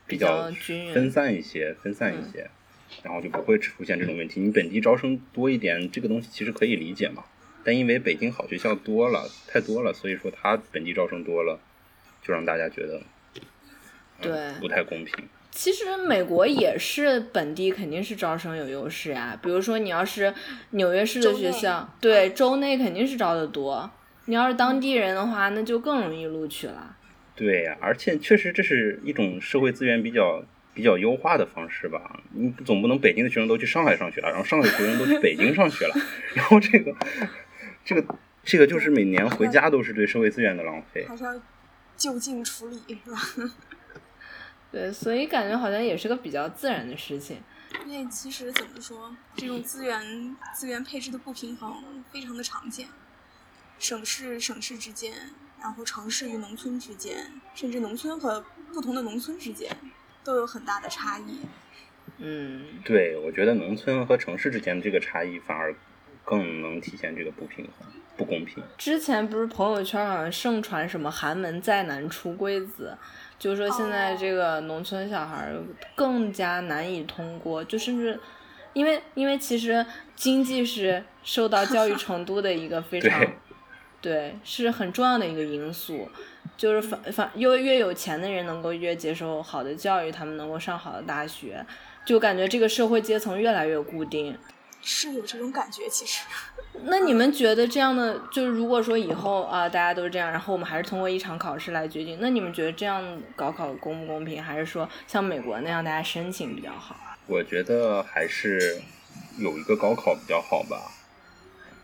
[0.07, 0.51] 比比较
[0.95, 2.51] 分散一些，分散一些，
[3.03, 4.41] 然后就不会出现这种问题。
[4.41, 7.25] 你本地招生多一点，这个东西其实可以理解嘛。
[7.65, 11.61] 但因为北京好学校多了，太多了，所以说它本地招生多了，
[12.29, 13.43] 就让大家觉得、嗯
[14.21, 15.15] 对不太公平。
[15.53, 20.35] 其实美国也是本地肯定是招生有优势呀，比如说你要是
[20.71, 23.91] 纽约市的学校，对州内肯定是招的多。
[24.27, 26.97] 你要是当地人的话，那就更容易录取了。
[27.35, 30.43] 对呀、而且确实这是一种社会资源比较
[30.75, 32.21] 比较优化的方式吧。
[32.33, 35.95] 你总不能北京的学生都去上海上学了，然后上海学生都去北京上学了，
[36.35, 36.93] 然后这个
[37.85, 38.05] 这个
[38.43, 41.07] 这个就是每年回家都是对社会资源的浪费。
[41.99, 43.21] 就近处理，是吧？
[44.73, 47.43] 对，所以感觉好像也是个比较自然的事情。
[47.87, 52.89] 因为其实怎么说，这种资源资源配置的不平衡非常的常见，
[53.79, 59.77] 省市省市之间，然后城市与农村之间，甚至农村和不同的农村之间，
[60.23, 61.41] 都有很大的差异。
[62.19, 65.75] 嗯，对，我觉得农村和城市之间的这个差异反而
[66.29, 68.63] 更能体现这个不平衡、不公平。
[68.77, 72.95] 之前不是朋友圈好像盛传什么寒门再难出贵子，
[73.39, 75.51] 就说现在这个农村小孩
[75.97, 78.21] 更加难以通过，就甚至
[78.75, 83.19] 因为因为其实经济是受到教育程度的一个非常
[84.03, 86.11] 对对是很重要的一个因素，
[86.59, 91.65] 就是反反越越有钱的人能够越接受好的教育，他们能够上好的大学，
[92.05, 94.37] 就感觉这个社会阶层越来越固定。
[94.89, 96.25] 是有这种感觉，其实。
[96.85, 104.43] 那你们觉得这样的，就是如果说以后啊、大家都是这样，然后我们还是通过一场考试来决定，那你们觉得这样高考公不公平？
[104.43, 106.97] 还是说像美国那样大家申请比较好？
[107.27, 108.81] 我觉得还是
[109.39, 110.91] 有一个高考比较好吧，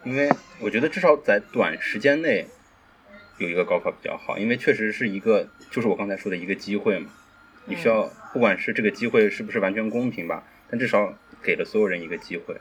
[0.04, 2.46] 因为我觉得至少在短时间内
[3.36, 7.10] 有一个高考比较好，因为确实是一个，就是我刚才说的一个机会嘛。
[7.66, 12.60] 你需要，不管是这个机会是不是完全公平吧，但至少给了所有人一个机会。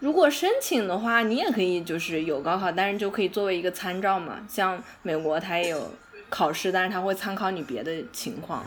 [0.00, 4.46] 如果申请的话，你也可以就是有高考，但是就可以作为一个参照嘛。
[4.48, 5.92] 像美国它也有
[6.28, 8.64] 考试，但是它会参考你别的情况。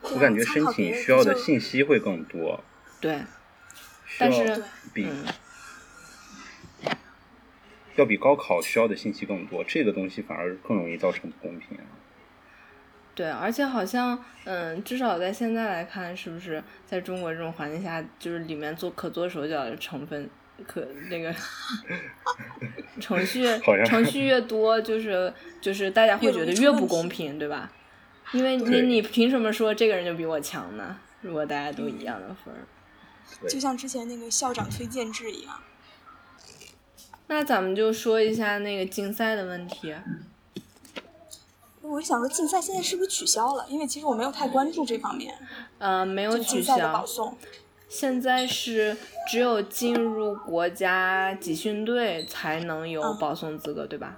[0.00, 2.62] 我感觉申请需要的信息会更多，
[3.00, 3.20] 对，
[4.18, 4.62] 但是
[4.94, 5.06] 比
[6.84, 6.92] 嗯，
[7.96, 11.76] 要比高考需要的信息更多，这个东西反而更容易造成不公平。
[13.14, 20.30] 对，而且好像，嗯，至少在现在来看，是不是在中国这种环境下，就是里面做可做手脚的成分，
[20.66, 21.34] 可那个
[23.00, 23.46] 程序
[23.86, 27.70] 程序越多，就是就是大家会觉得越不公平，对吧？
[28.32, 30.98] 因为你你凭什么说这个人就比我强呢？
[31.22, 35.60] 如果大家都一样的分儿，就像之前那个校长推荐制一样。
[37.28, 39.94] 那咱们就说一下那个竞赛的问题。
[41.82, 43.66] 我想说，竞赛现在是不是取消了？
[43.68, 45.34] 因为其实我没有太关注这方面，
[45.78, 47.36] 呃，没有取就竞赛的消保，送。
[47.88, 48.96] 现在是
[49.26, 54.16] 只有进入国家集训队才能有嗯保送资格，对吧？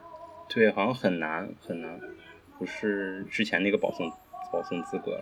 [0.48, 2.00] 对，好像很难很难，
[2.59, 4.11] 不是之前那个保送
[4.52, 5.20] 保送资格了。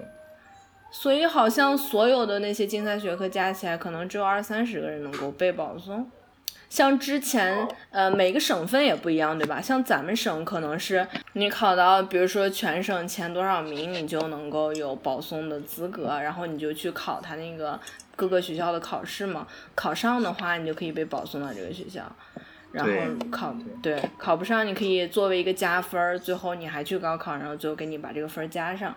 [0.90, 6.10] 所以好像所有的那些竞赛学科加起来，可能只有二三十个人能够被保送。
[6.70, 9.60] 像之前，呃，每个省份也不一样，对吧？
[9.60, 17.78] 像咱们省可能是你考到，比如说全省前多少名，你就能够有保送的资格，然后你就去考他那个
[18.18, 19.46] 各个学校的考试嘛。
[19.76, 22.04] 考上的话，你就可以被保送到这个学校。
[22.72, 22.92] 然后
[23.30, 28.94] 考对考不上，你可以作为一个加分儿，最后你还去高考，然后最后给你把这个分儿加上。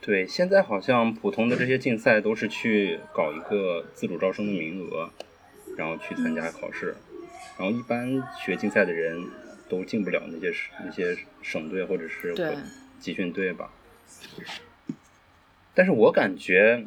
[0.00, 5.10] 对，现在好像普通的这些竞赛都是去搞一个自主招生的名额，
[5.76, 6.94] 然后去参加考试。
[7.58, 9.26] 然后一般学竞赛的人
[9.68, 10.52] 都进不了那些
[10.84, 12.54] 那些省队或者是对
[13.00, 13.70] 集训队吧。
[15.74, 16.86] 但是我感觉，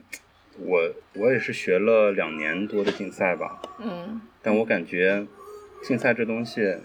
[0.59, 5.25] 我我也是学了两年多的竞赛吧，嗯，但我感觉
[5.83, 6.77] 竞赛这东西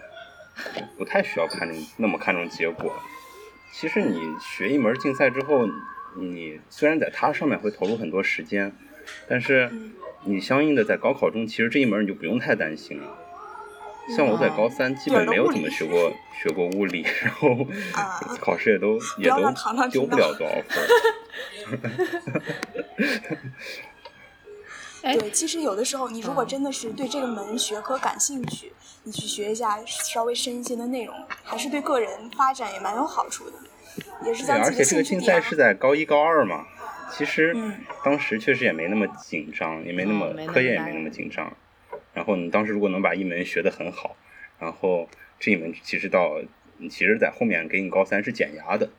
[0.96, 2.92] 不太需要看重那么看重结果。
[3.72, 5.66] 其实你学一门竞赛之后，
[6.16, 8.72] 你虽然在它上面会投入很多时间，
[9.26, 9.92] 但是嗯
[10.24, 13.18] 你相应的在高考中，其实这一门你就不用太担心了。
[14.16, 16.12] 像我在高三基本没有怎么学过
[16.42, 19.36] 学过物理，然后啊 考试也都也都
[19.90, 21.90] 丢不了多少分
[25.18, 33.56] 对，其实有的时候，你如果嗯真的是对这个门学科感兴趣，你去学一下稍微深一些的内容，还是对个人发展也蛮有好处的，
[34.24, 35.02] 也是对，将自己的而且这个。
[35.02, 36.64] 竞赛是在高一高二嘛，
[37.10, 41.52] 其实嗯当时确实也没那么紧张，也没那么、课业也没那么紧张。
[42.12, 44.16] 然后你当时如果能把一门学得很好，
[44.58, 46.40] 然后这一门其实到
[46.90, 48.90] 其实，在后面给你高三是减压的。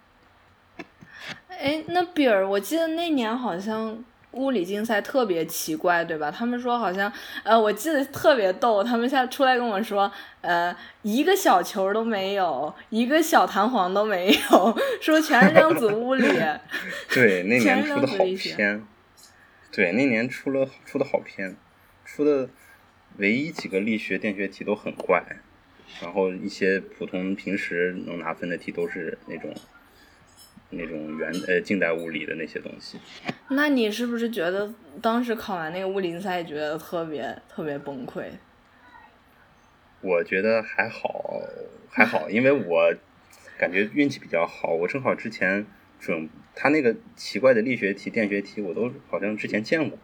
[1.48, 6.32] 哎，那比尔，我记得那年好像物理竞赛特别奇怪，对吧？
[6.32, 7.12] 他们说好像，
[7.44, 16.28] 呃，我记得特别逗，他们下出来跟我说，呃，一个小球都没有，一个小弹簧都没有， 说全是量子物理。
[17.14, 18.84] 对，那年出的好偏。
[19.72, 21.56] 对，那年出了出的好偏，
[22.04, 22.50] 出的
[23.18, 25.24] 唯一几个力学、电学题都很怪，
[26.02, 29.54] 然后一些普通平时能拿分的题都是那种
[30.72, 32.98] 那种原呃近代物理的那些东西。
[33.50, 38.26] 那你是不是觉得当时考完那个物理竞赛，觉得特别特别崩溃？
[40.02, 41.40] 我觉得还好，
[41.90, 42.94] 还好，因为我
[43.58, 45.66] 感觉运气比较好，我正好之前
[46.00, 49.98] 准他那个奇怪的力学题、电学题，我都好像之前见过，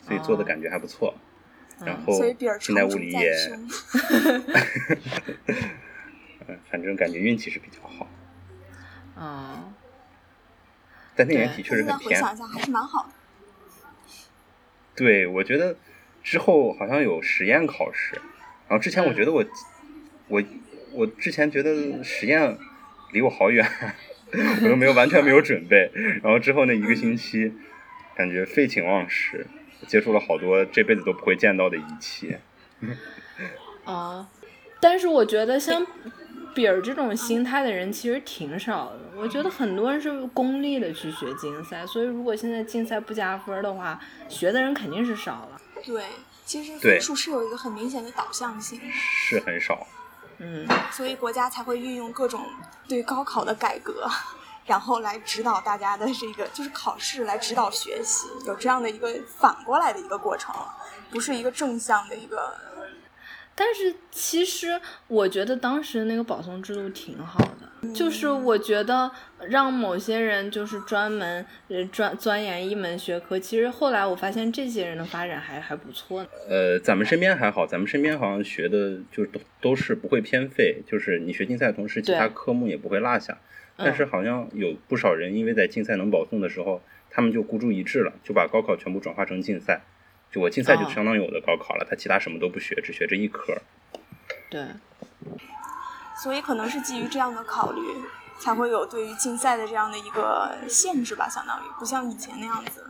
[0.00, 1.14] 所以做的哦感觉还不错。
[1.84, 3.32] 然嗯后所以比尔近代长处物理也。
[6.48, 8.08] 嗯，反正感觉运气是比较好，
[9.16, 9.72] 嗯，
[11.14, 12.08] 但那年对题确实很偏。
[12.10, 13.12] 回想一下，还是蛮好的。
[14.96, 15.76] 对，我觉得
[16.22, 18.14] 之后好像有实验考试，
[18.66, 19.44] 然后之前我觉得我、
[20.28, 20.42] 我
[20.92, 22.58] 我之前觉得实验
[23.12, 23.70] 离我好远，
[24.62, 25.90] 我又没有完全没有准备，
[26.22, 27.52] 然后之后那一个星期
[28.16, 29.46] 感觉废寝忘食，
[29.86, 32.36] 接触了好多这辈子都不会见到的仪器。
[33.84, 34.28] 啊，
[34.80, 35.86] 但是我觉得像
[36.54, 38.98] 比儿这种心态的人其实挺少的。
[39.16, 45.60] 我觉得很多人是功利的去学竞赛，所以如果现在竞赛不加分的话，学的人肯定是少了。
[45.84, 46.04] 对，
[46.44, 49.86] 其实分数是有一个很明显的导向性，是很少，
[50.38, 52.44] 嗯，所以国家才会运用各种
[52.86, 54.08] 对高考的改革，
[54.68, 60.54] 然后来指导大家的这个就是考试来指导学习，有这样的一个反过来的一个过程，
[61.10, 62.67] 不是一个正向的一个。
[63.60, 69.10] 但是其实我觉得当时那个保送制度挺好的，就是我觉得
[69.48, 76.28] 让某些人就是专门呃专钻研一门学科，其实后来我发现这些人的发展还还不错呢。
[76.48, 83.38] 呃，咱们身边还好，咱们身边好像学的就都都是不会偏废，就是你学竞赛的同时，其他科目也不会落下。
[83.76, 89.82] 但嗯是好像有不少人因为在竞赛能保送的时候，他们就孤注一掷了，就把高考全部转化成竞赛。
[90.30, 93.56] 就我竞赛就哦相当于我的高考了，他其他什么都不学，只学这一科。
[94.50, 94.66] 对，
[96.22, 97.80] 所以可能是基于这样的考虑，
[98.38, 102.84] 才会有对于竞赛的这样的一个限制吧，相当于不像以前那样子。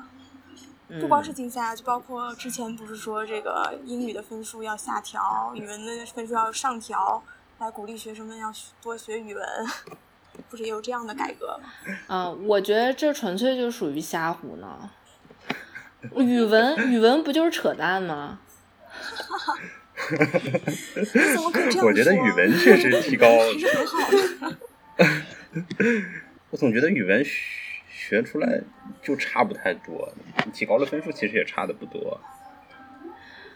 [0.89, 7.23] 嗯、不光是竞赛啊，就包括之前不是说这个英语的分数要下调，语文的分数要上调，
[7.59, 9.47] 来鼓励学生们要多学语文，
[10.49, 11.69] 不是也有这样的改革吗？
[12.07, 14.89] 啊、我觉得这纯粹就属于瞎胡闹。
[16.17, 18.39] 语文语文不就是扯淡吗？
[20.11, 21.89] 你怎么可以这样说？
[21.89, 24.57] 我觉得语文确实提高了是很好的。
[26.51, 27.31] 我总觉得语文学
[27.91, 28.61] 学出来
[29.03, 30.13] 就差不太多，
[30.53, 32.21] 提高了分数其实也差的不多。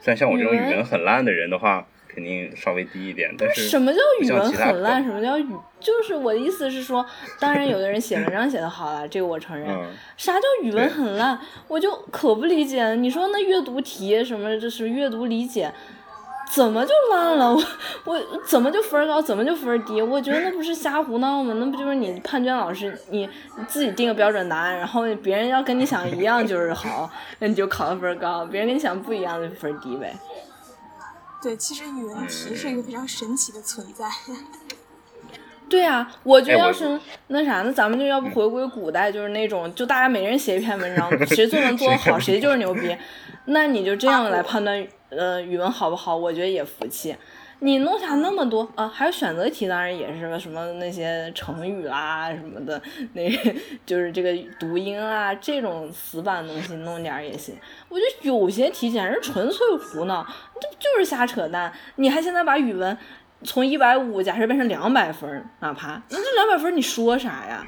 [0.00, 5.03] 虽然像我这种语文很烂的人的话，肯定稍微低一点，但是什么叫语文很烂？
[5.05, 5.46] 什么叫语？
[5.81, 7.05] 就是我的意思是说，
[7.40, 9.68] 当然有的人写文章写的好了，这个我承认。
[9.68, 11.38] 嗯，啥叫语文很烂？
[11.68, 12.94] 我就可不理解。
[12.96, 15.72] 你说那阅读题什么，这是阅读理解，
[16.53, 17.53] 怎么就烂了？
[18.05, 20.01] 我我怎么就分儿高，怎么就分儿低？
[20.01, 21.55] 我觉得那不是瞎胡闹吗？
[21.59, 30.14] 那不就是你判卷老师你你自己定个标准答案，然后别人要跟你想一样就是好， 那你就考的分儿高；别人跟你想不一样就分儿低呗。
[31.42, 34.09] 对，其实语文题是一个非常神奇的存在。
[35.68, 42.94] 对啊，我觉得要是那啥，那咱们就要不回归古代，就是那种就大家每人写一篇文章，谁作文做得好，谁就是牛逼。
[43.46, 46.14] 那你就这样来判断，呃，语文好不好？
[46.14, 47.16] 我觉得也服气。
[47.64, 53.31] 你弄下那么多啊，还有选择题，当然也是什么那些成语啦什么的，那
[53.87, 57.57] 就是这个读音啊这种死板东西弄点儿也行。
[57.88, 60.27] 我觉得有些题简直纯粹胡闹，
[60.61, 61.72] 这就是瞎扯淡。
[61.94, 62.98] 你还现在把语文
[63.44, 67.64] 从一百五假设变成两百分，哪怕那这两百分你说啥呀？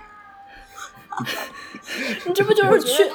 [2.27, 3.09] 你这不就是去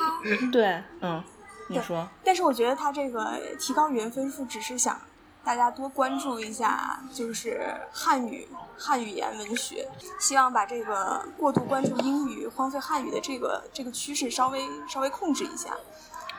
[0.50, 1.22] 对，嗯，
[1.68, 4.98] 你说，但是我觉得他这个提高语文分数，只是想
[5.43, 8.47] 大家多关注一下，就是汉语、
[8.78, 9.88] 汉语言文学，
[10.19, 15.69] 希望把这个过度关注英语、荒废汉语的这个这个趋势稍微稍微控制一下。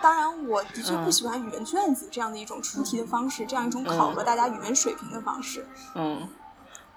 [0.01, 5.67] 当然，我的确不嗯喜欢语文卷子这样的一种出题的方式，这样一种考核大家语文水平的方式。
[5.95, 6.27] 嗯，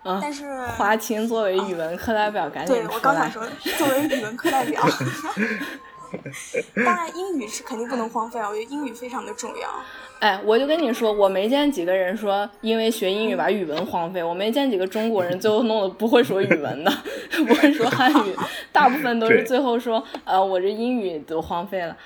[0.04, 2.88] 嗯，但是，华清作为语文课代表，赶紧对。
[2.88, 3.46] 我刚想说，
[3.78, 4.82] 作为语文课代表
[6.86, 9.70] 当然英语是肯定不能荒废啊，我觉得英语非常的重要。
[10.20, 16.92] 哎，我就跟你说，我没见几个人说因为学英语把语文荒废，我没见几个中国人最后弄得不会说语文的，
[17.46, 18.36] 不会说汉语，
[18.72, 21.98] 大部分都是最后说，呃，我这英语都荒废了。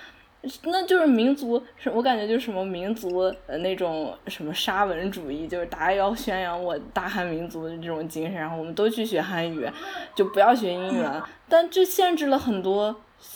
[0.63, 9.69] 那就是民族，是我感觉就是什么民族呃那种什么沙文主义，就是大家要宣扬我大汉民族的这种精神，然后我们都去学汉语，
[10.15, 11.27] 就不要学英语了。
[11.49, 12.95] 但这限制了很多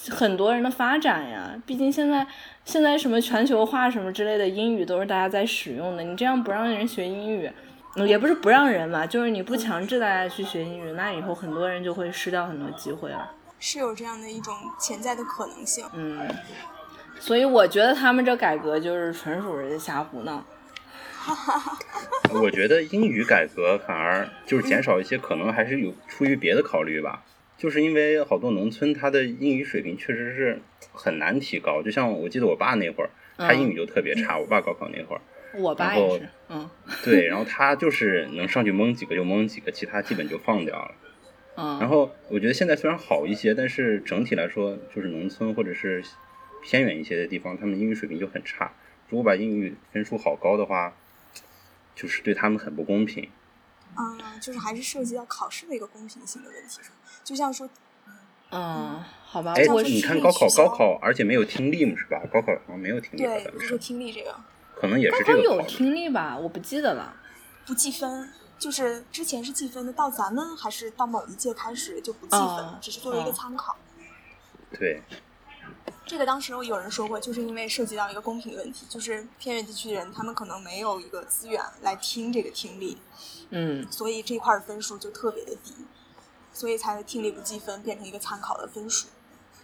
[0.10, 1.54] 很多人的发展呀。
[1.66, 2.26] 毕竟现在
[2.66, 7.52] 现在什么全球化什么之类的英语都是大家在使用的，你这样不让人学英语，
[7.96, 13.32] 嗯也不是不让人嘛，就是你不强制大家去学英语，那以后很多人就会失掉很多机会了。
[13.60, 15.86] 是有这样的一种潜在的可能性。
[15.94, 16.28] 嗯，
[17.20, 20.44] 所以我觉得他们这改革就是纯属是瞎胡闹。
[22.42, 27.22] 我觉得英语改革反而就是减少一些，可能还是有出于别的考虑吧。
[27.62, 30.60] 就是因为好多农村他的英语水平确实是
[30.94, 34.36] 很难提高，就像我记得我爸那会儿，他英语就特别差。
[34.40, 35.22] 我爸高考那会儿，
[35.54, 36.68] 我爸然后也是，嗯
[37.04, 40.96] 对，然后他就是能上去蒙几个就蒙几个，其他基本就放掉了。
[41.56, 46.04] 然嗯后我觉得现在虽然好一些，但是整体来说，就是农村或者是
[46.64, 48.74] 偏远一些的地方，他们英语水平就很差。
[49.10, 50.96] 如果把英语分数好高的话，
[51.94, 53.30] 就是对他们很不公平。
[53.98, 56.92] 嗯，就是还是涉及到考试的一个公平性的问题上，
[57.24, 57.70] 就像说，
[58.52, 62.22] 嗯，好吧，哎，我你看高考，高考而且没有听力嘛，是吧？
[62.32, 64.36] 高考好像没有听力，对，像就是说听力这个
[64.76, 65.68] 可能也高考有是这个有。
[65.68, 66.38] 听力吧？
[66.38, 67.14] 我不记得了。
[67.66, 73.78] 不计分，就是之前是计分的，到咱们还是到某一届开始就不计分，哦只是作为一个哦参考。
[74.72, 75.04] 对，
[76.06, 82.98] 这个当时有人说过，就是因为涉及到一个公平问题，就是偏远地区的人他们可能没有一个资源来听这个听力，
[83.50, 85.74] 嗯所以这块儿分数就特别的低，
[86.54, 89.08] 所以才听力不计分变成一个参考的分数。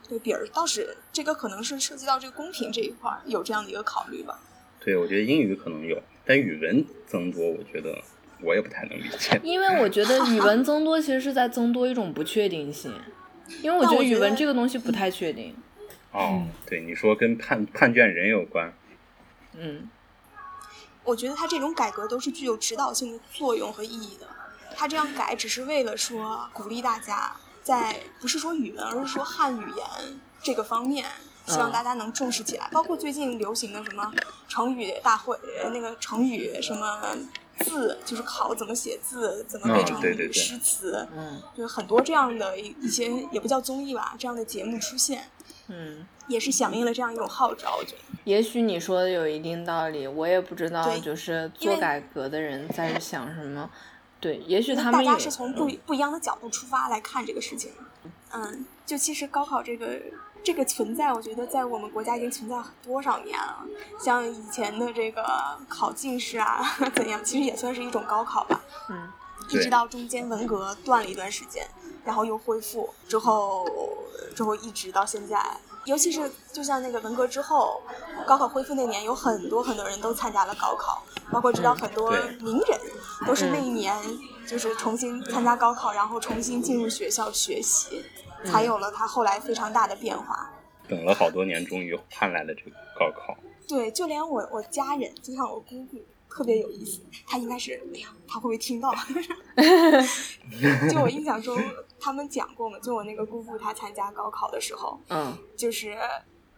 [0.09, 4.39] 对比儿倒是这个可能是涉及到这个公平这一块儿有这样的一个考虑吧。
[4.79, 8.01] 对，我觉得英语可能有，但语文增多，我觉得
[8.41, 9.37] 我也不太能理解。
[9.43, 12.93] 因为我觉得语 文增多其实是在增多一种不确定性，
[13.61, 15.53] 因为我觉得语文这个东西不太确定。
[16.11, 18.73] 哦，对，你说跟判判卷人有关，
[19.53, 19.89] 嗯。
[21.03, 24.27] 我觉得他这种改革都是具有指导性的作用和意义的。
[24.75, 27.33] 他这样改只是为了说鼓励大家
[27.63, 31.05] 在不是说语文，而是说汉语言这个方面，
[31.45, 32.67] 希望嗯大家能重视起来。
[32.73, 34.13] 包括最近流行的什么
[34.49, 35.33] 成语大会，
[35.63, 37.01] 呃那个成语什么
[37.59, 40.33] 字，就是考怎么写字，怎么背嗯成语、对对对。
[40.33, 41.41] 诗词，嗯。
[41.55, 45.23] 就是很多这样的一一些也不叫综艺吧，这样的节目出现，
[45.67, 47.75] 嗯，也是响应了这样一种号召。
[47.77, 48.01] 我觉得。
[48.23, 53.69] 也许你说的有一定道理，我也不知道，就是做改革的人在想什么。
[54.19, 57.71] 对，也许他们也大家是从不嗯不一样的角度出发来看这个事情。
[58.33, 60.01] 嗯，就其实高考这个
[60.43, 63.63] 这个存在，我觉得在我们国家已经存在多少年了。
[63.99, 65.23] 像以前的这个
[65.69, 66.63] 考进士啊，
[66.95, 68.61] 怎样，其实也算是一种高考吧。
[68.89, 69.07] 嗯
[69.49, 71.65] 一直到中间文革断了一段时间，
[72.07, 73.67] 然后又恢复，之后
[74.33, 75.45] 之后一直到现在。
[75.83, 77.81] 尤其是就像那个文革之后，
[78.25, 82.79] 高考恢复那年，有很多很多人都参加了高考，包括知道嗯很多名人
[83.25, 83.95] 都是那嗯一年
[84.45, 88.03] 就是重新参加高考，然后重新进入学校学习，
[88.43, 90.49] 嗯才有了他后来非常大的变化。
[90.89, 93.35] 等了好多年，终于盼来了这个高考。
[93.67, 95.97] 对，就连我我家人，就像我姑姑，
[96.37, 97.01] 特别有意思。
[97.25, 98.93] 他应该是，哎呀，他会不会听到？
[100.87, 101.59] 就我印象中，
[101.99, 105.97] 他们讲过嘛，就我那个姑父他参加高考的时候，嗯就是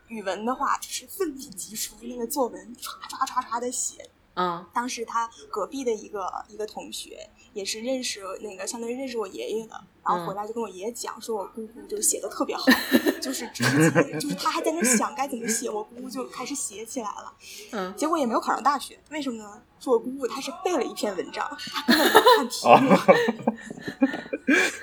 [0.09, 4.09] 语文的话，就是奋笔疾书，那个作文唰唰唰唰的写。
[4.39, 12.63] 嗯当时他隔壁的一个一个同学，也是认识那个相当于认识我爷爷的，然后回来就跟我爷爷讲，说我姑姑就写的特别好，
[13.21, 17.33] 就是直接就是他还在那想该怎么写，我姑姑就开始写起来了。
[17.73, 19.61] 嗯结果也没有考上大学，为什么呢？
[19.79, 22.65] 说我姑姑她是背了一篇文章，她根本没看题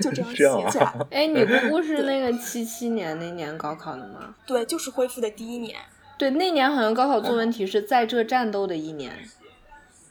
[0.03, 1.07] 就这样 写起来了。
[1.11, 4.35] 哎，你姑姑是那个七七年那年高考的吗？
[4.47, 5.81] 对，就是恢复的第一年
[6.19, 9.29] 对，那年好像高考作文题是在这战斗的一年。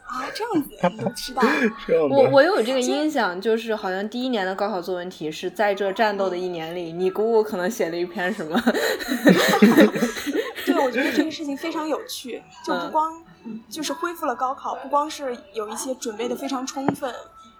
[0.05, 1.41] 啊，这样子你都知道。
[2.09, 8.57] 我我有这个印象，就是好像第一年的高考作文题是在这战斗的一年里，你姑姑可能写了一篇什么？
[10.65, 13.23] 对，我觉得这个事情非常有趣，就不嗯光
[13.69, 17.13] 就是恢复了高考，不光是有一些准备的非常充分，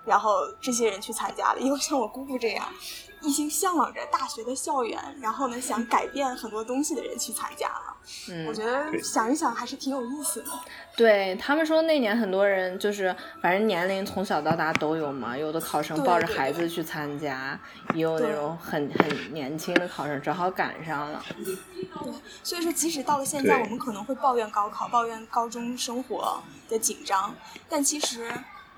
[0.06, 2.68] 然后这些人去参加了，因为像我姑姑这样
[3.22, 7.98] 一心向往着大学的校园，然后呢想改变很多东西的人去参加了。
[8.30, 10.52] 嗯我，觉得想一想还是挺有意思的。
[10.96, 17.60] 对他们说那年很多人就是反正年龄从小到大都有嘛，有的考生抱着孩子去参加，
[17.96, 21.26] 也有那种很很年轻的考生正好赶上了。
[21.44, 26.40] 对，所以说即使到了现在，我们可能会抱怨高考，抱怨高中生活
[26.70, 27.34] 的紧张，
[27.68, 28.32] 但其实。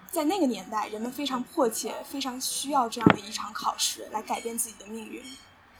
[0.10, 5.22] 在那个年代，人们非常迫切、非常需要这样的一场考试来改变自己的命运。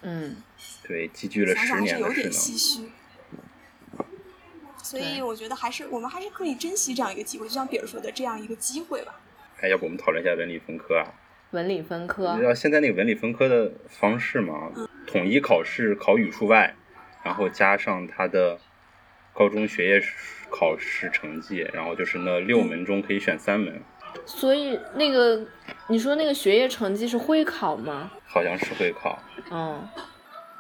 [0.02, 0.36] 嗯，
[0.84, 2.32] 对积聚了想十想还是有点。
[2.32, 2.92] 唏嘘。
[4.84, 9.20] 所以我觉得还是我们还是可以珍惜这样一个机会，就像比尔说的这样一个机会吧。
[9.62, 11.14] 哎，要不我们讨论一下文理分科啊？
[11.52, 14.72] 文理分科你知，道现在那个文理分科的方式吗？
[14.76, 16.76] 嗯统一考试考语数外，
[17.24, 18.60] 然后加上他的
[19.34, 20.02] 高中学业
[20.50, 23.82] 考试成绩，然后就是那六门中可以选三门，
[24.26, 25.40] 所以那个
[25.88, 28.10] 你说那个学业成绩是会考吗？
[28.26, 29.18] 好像是会考。
[29.52, 29.88] 嗯，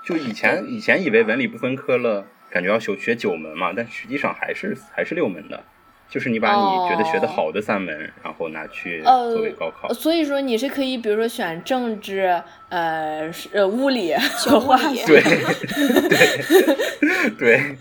[0.05, 5.63] 就以前以前以为文理不分科了，感觉要学学九门嘛，但实际上还是还是六门的。
[6.09, 9.93] 就是你把你觉得学的好的三门，然后拿去呃作为高考。
[9.93, 15.21] 所以说你是可以，比如说选政治、呃是呃物理选物和化学，对
[17.37, 17.77] 对对，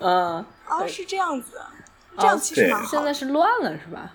[0.00, 1.60] 嗯，啊，是这样子，
[2.18, 2.90] 这样其实蛮好。
[2.90, 4.12] 现在是乱了是吧？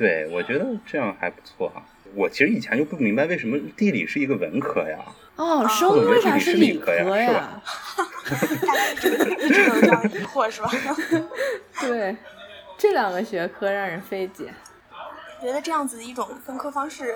[0.00, 1.84] 对，我觉得这样还不错哈、
[2.14, 4.96] 我其实以前就不明白为什么地理是一个文科呀？
[5.36, 7.62] 哦，啊生物为啥是理科呀是呀吧？
[8.66, 9.08] 大家一直
[9.46, 10.70] 一直都有这样的疑惑是吧？
[11.82, 12.16] 对，
[12.78, 14.50] 这两个学科让人费解。
[15.42, 17.14] 我觉得这样子一种分科方式，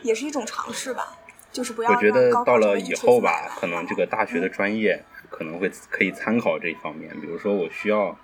[0.00, 1.18] 也是一种尝试吧，
[1.52, 7.10] 就是不要我觉得到了以后吧可能这个大学的专业可能会可以参考这一方面。
[7.20, 8.18] 比如说，我需要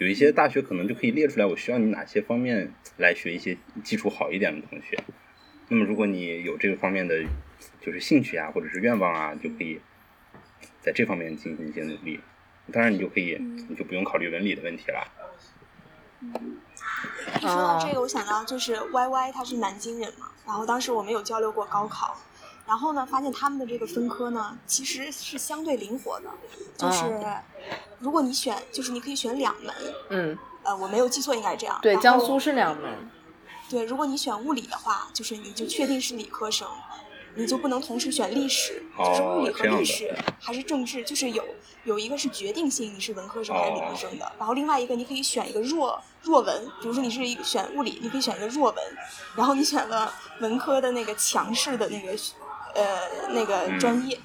[0.00, 4.98] 有一些大学可能就可以列出来，我需要你哪些方面来学一些基础好一点的同学。
[5.68, 7.22] 那么，如果你有这个方面的
[7.82, 9.78] 就是兴趣啊，或者是愿望啊，就可以
[10.80, 12.18] 在这方面进行一些努力。
[12.72, 15.06] 当然，你就可以，嗯你就不用考虑文理的问题了。
[17.36, 22.18] 一说到这个，我想到就是 Y Y 他是南京人嘛，然后当时我们有交流过高考，
[22.70, 26.30] 然后呢，发现他们的这个分科呢其实是相对灵活的，
[26.78, 27.02] 就是
[27.98, 29.74] 如果你选，就是你可以选两门，
[30.10, 31.76] 嗯，呃，我没有记错应该是这样。
[31.82, 33.10] 对，江苏是两门。
[33.68, 36.68] 对，如果你选物理的话，就是你就确定是理科生，
[37.34, 41.44] 你就不能同时选历史，就是物理和历史还是政治，就是有
[41.82, 48.84] 有一个是决定性你是文科生还是理科生的，然后另外一个你可以选一个弱弱文，比如说你是一个选物理，你可以选一个弱文，
[49.34, 52.16] 然后你选了文科的那个强势的那个
[52.74, 54.18] 呃那个嗯专业。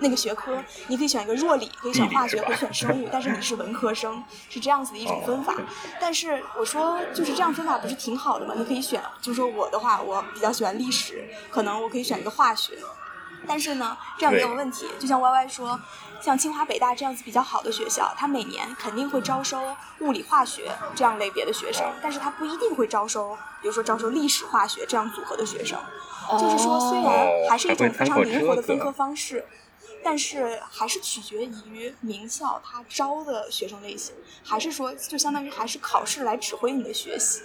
[0.00, 5.52] 那个学科，你可以选一个弱理，可以选化学，可以选生物，但是你是文科生，是这样子的一种分法。
[5.54, 5.56] 哦
[6.00, 8.54] 但是我说，就是这样分法不是挺好的吗？
[8.56, 12.78] 你可以选，就是说我的话，我比较喜欢历史，可能我可以选一个化学。
[13.44, 15.80] 但是呢，这样没有问题，就像 Y Y 说，
[16.20, 25.76] 像清华北大这样子比较好的学校，它每年肯定会招收物理化学这样类别的学生，但是它不一定会招收，比如说招收历史化学这样组合的学生。
[26.36, 29.44] 就是说，虽然还是一种非常灵活的分科方式，
[30.02, 37.42] 但是还是取决于名校它招的学生类型，还是说就相当于还是考试来指挥你的学习。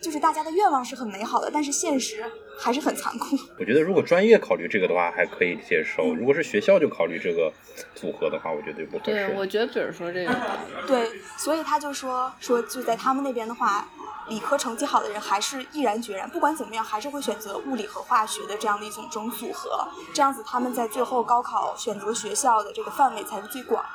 [0.00, 3.36] 就是大家的愿望是很美好的，但是现实还是很残酷。
[3.58, 7.52] 我觉得如果专业考虑这个的话，还可以接受；如果是学校就考虑这个
[7.94, 10.34] 组合的话，我觉得就不合对，我觉得比如说这个，
[10.86, 13.88] 对，所以他就说说就在他们那边的话，
[14.28, 23.88] 理科成绩好的人还是毅然决然，不管怎么样，还是会选择物理和化学的这样的一种种组合，这样子他们在最后高考选择学校的这个范围才是最广的。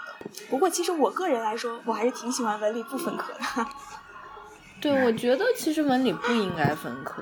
[0.49, 3.67] 不过其实我个人来说，我还是挺喜欢文理不分科的。
[4.81, 7.21] 对，我觉得其实文理不应该分科。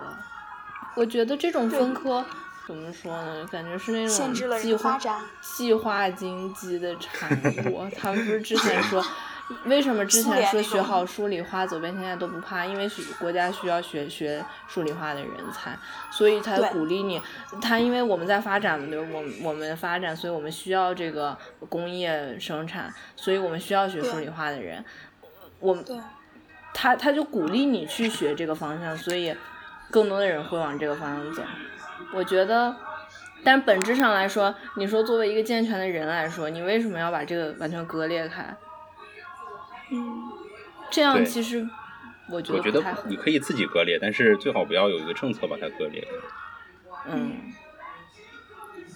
[0.95, 2.23] 我觉得这种分科
[2.67, 3.47] 怎么说呢？
[3.51, 4.99] 感觉是那种计划
[5.41, 7.29] 计划经济的产
[7.71, 7.87] 物。
[7.97, 9.03] 他们不是之前说，
[9.65, 12.65] 为什么之前说学好数理化走遍天下都不怕？
[12.65, 15.77] 因为学国家需要学学数理化的人才，
[16.11, 17.21] 所以才鼓励你。
[17.61, 21.37] 他因为我们在发展嘛，对吧我们我们发展，所以我们需要这个
[21.67, 24.83] 工业生产，所以我们需要学数理化的人。
[25.59, 25.83] 我们，
[26.73, 29.35] 他他就鼓励你去学这个方向，所以
[29.91, 31.43] 更多的人会往这个方向走。
[32.13, 32.75] 我觉得，
[33.43, 38.55] 但本质上来说，你说作为一个健全的人来说，你为什么要把这个完全割裂开？
[39.91, 40.31] 嗯，
[40.89, 41.67] 这样其实
[42.29, 43.03] 我觉我觉得得不太好。
[43.05, 46.07] 你可以自己割裂，但是最好不要有一个政策把它割裂。
[47.05, 47.53] 嗯，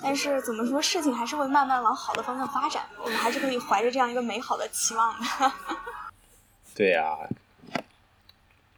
[0.02, 5.52] 但是怎么说，事情还是会慢慢往好的方向发展，我们还是可以怀着这样一个美好的期望的。
[6.76, 7.04] 对呀、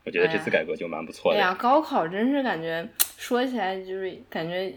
[0.07, 1.37] 我觉得这次改革就蛮不错的。
[1.37, 2.87] 哎呀，高考真是感觉
[3.17, 4.73] 说起来就是感觉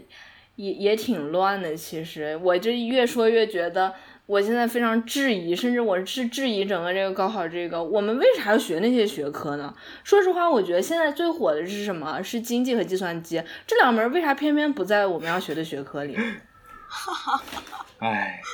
[0.57, 1.73] 也也挺乱的。
[1.73, 9.73] 其实我这越说越觉得，我现在非常质疑，甚至我是质疑整个这个高考这个，我们为啥要学那些学科呢？
[10.03, 12.21] 说实话，我觉得现在最火的是什么？
[12.21, 16.17] 是经济和计算机这两门，为啥偏偏不在我们要学的学科里？
[17.99, 18.49] 唉，也是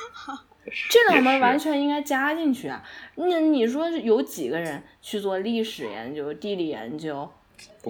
[0.90, 2.82] 这两门完全应该加进去啊！
[3.16, 7.28] 那你说有几个人去做历史研究、地理研究？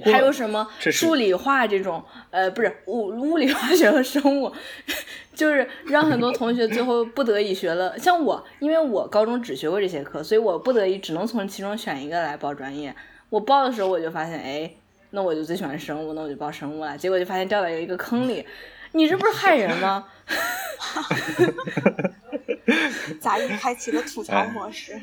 [0.04, 4.52] 还有什么数理化这种，呃，不是物物理化学和生物，
[5.34, 7.98] 就是让很多同学最后不得已学了。
[7.98, 12.94] 像我，因为我高中只学过这些课，所以我不得已只能从其中选一个来报专业。
[13.28, 14.70] 我报的时候我就发现，哎，
[15.10, 16.96] 那我就最喜欢生物，那我就报生物了。
[16.96, 18.46] 结果就发现掉到一个坑里，
[18.92, 20.06] 你这不是害人吗？
[23.20, 25.00] 杂艺开启了吐槽模式。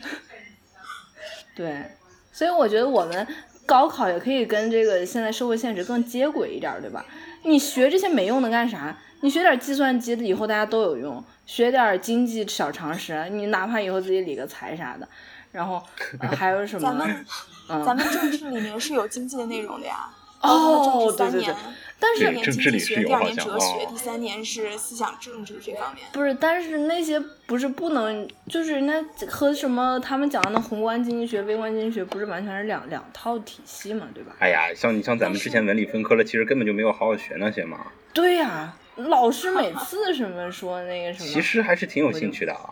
[1.55, 1.83] 对，
[2.31, 3.27] 所以我觉得我们
[3.65, 7.05] 高考也可以跟这个现在社会现实更接轨一点儿，对吧？
[7.43, 8.95] 你学这些没用的干啥？
[9.21, 15.07] 你学点计算机的，以后大家都有用；学点经济小常识，你哪怕以后自己理个财啥的。
[15.51, 15.81] 然后、
[16.19, 16.89] 呃还有什么？
[16.89, 17.25] 咱们
[17.69, 20.09] 嗯，咱们政治里面是有经济的内容的呀。
[20.41, 21.55] 哦对对对，
[21.99, 26.05] 但是第一年政经济学，第二年哲学，哦第三年是思想政治这方面。
[26.11, 34.35] 不是，但是那些不是不能，就是那和什么他们讲的那宏观经济学、微观经济学，不是完全是两两套体系嘛，对吧？
[34.39, 37.87] 哎呀，像你像咱们之前文理分科了，其实根本就没有好好学那些嘛。
[38.13, 42.69] 对呀、老师每次什么说那个什么，其实还是挺有兴趣的啊。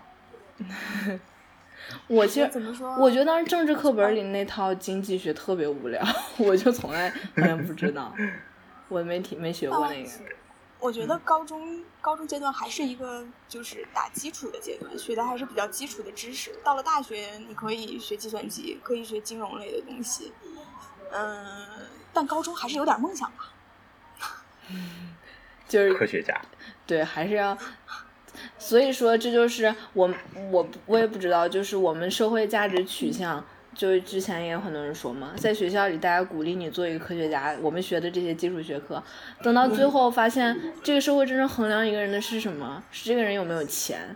[2.08, 2.96] 我其实怎么说？
[2.98, 6.02] 我觉得当时政治课本里那套经济学特别无聊，
[6.38, 8.14] 我就从来好像不知道，
[8.94, 10.10] 我没听没学过那个。
[10.80, 16.54] 我觉得高中高中阶段还是一个就是打基础的阶段，学的还是比较基础的知识。
[16.64, 20.34] 到了大学，你可以学计算机，可以学金融类的东西，
[21.12, 21.66] 嗯，
[22.14, 23.54] 但高中还是有点梦想吧。
[25.70, 26.40] 就是科学家，
[26.86, 27.58] 对，还是要。
[28.58, 30.14] 所以说，这就是我
[30.52, 33.44] 我我也不知道，就是我们社会价值取向。
[33.76, 39.02] 就是之前也有很多人说嘛，在学校里大家鼓励你做一个科学家，我们学的这些基础学科，
[39.42, 42.84] 等到最后发现，这个社会真正衡量一个人的是什么？
[42.92, 44.16] 是这个人有没有钱？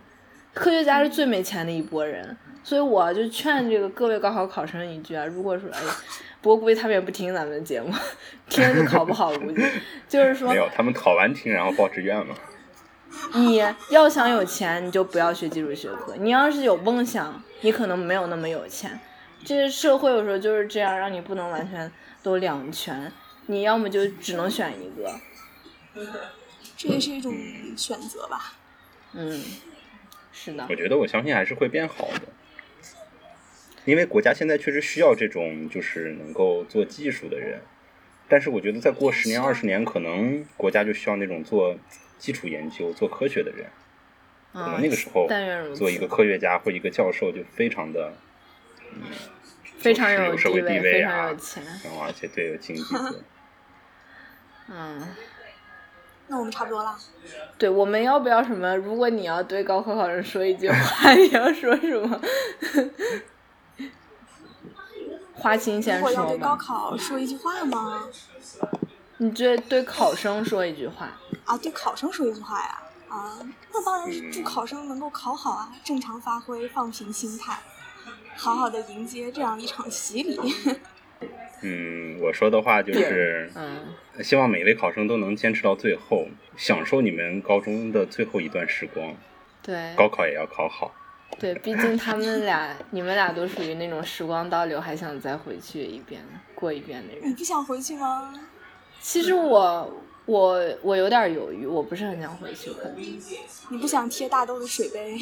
[0.54, 5.78] 科学家是最没钱的一波人，所以我就劝这个各位高考考生一句啊，如果说哎，
[6.40, 7.92] 不过估计他们也不听咱们的节目，
[8.48, 9.62] 听了就考不好，估计
[10.08, 12.34] 就是说没有，他们考完听然后报志愿嘛。
[13.34, 18.98] 你要想有钱，你就不要学基础学科；你要是有梦想，你可能没有那么有钱。
[19.44, 21.90] 这个社会有时候就是这样，让你不能完全
[22.22, 23.10] 都两全，
[23.46, 25.18] 你要么就只能选一个。
[26.76, 27.34] 这也是一种
[27.76, 28.54] 选择吧。
[29.14, 29.42] 嗯，
[30.32, 30.66] 是的。
[30.68, 32.20] 我觉得我相信还是会变好的，
[33.84, 37.62] 因为国家现在确实需要这种就是能够做技术的人，
[38.28, 41.76] 但是我觉得再过十年二十年，可能国家就需要那种做
[42.18, 43.66] 基础研究、做科学的人。
[44.52, 45.28] 可能那个时候
[45.74, 48.12] 做一个科学家或一个教授就非常的。
[48.92, 49.02] 嗯，
[49.78, 52.82] 非常有社会地位啊，有钱，然后而且对有经济
[54.70, 55.08] 嗯，
[56.26, 56.96] 那我们差不多了。
[57.56, 58.76] 对，我们要不要什么？
[58.76, 62.20] 如果你要对高考考生说一句话， 你要说什么？
[65.34, 66.12] 花青先说吧。
[66.12, 68.08] 我要对高考说一句话吗？
[69.18, 71.08] 你这对考生说一句话。
[71.44, 72.82] 啊，对考生说一句话呀？
[73.08, 73.38] 啊，
[73.72, 77.58] 那当然是祝考生能够考好啊，正常发挥，放平心态。
[78.38, 80.38] 好好的迎接这样一场洗礼。
[81.60, 83.80] 嗯，我说的话就是，嗯
[84.22, 89.12] 希望每一位考生都能坚持到最后，享受你们高中的最后一段时光。
[89.60, 89.92] 对。
[89.96, 90.94] 高考也要考好。
[91.38, 96.22] 对，毕竟他们俩，你们俩都属于那种时光倒流还想再回去一遍
[96.54, 97.28] 过一遍的人。
[97.28, 98.32] 你不想回去吗？
[99.00, 102.96] 其实我我我有点犹豫，我不是很想回去，可能。
[103.70, 105.18] 你不想贴大豆的水杯？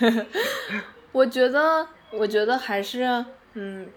[1.16, 3.88] 我觉得，我觉得还是，嗯，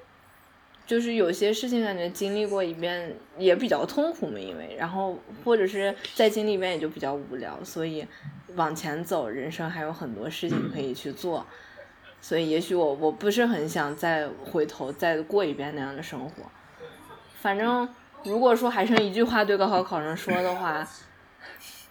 [0.87, 8.07] 就是有些事情感觉经历过一遍也比较痛苦嘛，因为然后或者是再经历一遍也就比较无聊，所以
[8.55, 11.45] 往前走，人生还有很多事情可以去做，
[12.21, 16.49] 所以也许我我不是很想再回头再过一遍那样的生活。
[17.41, 17.89] 反正
[18.23, 20.87] 如果说还剩一句话对高考考生说的话，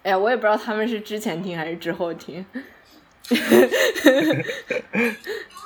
[0.01, 2.43] 哎呀，我也不知道他们是之前听还是之后听。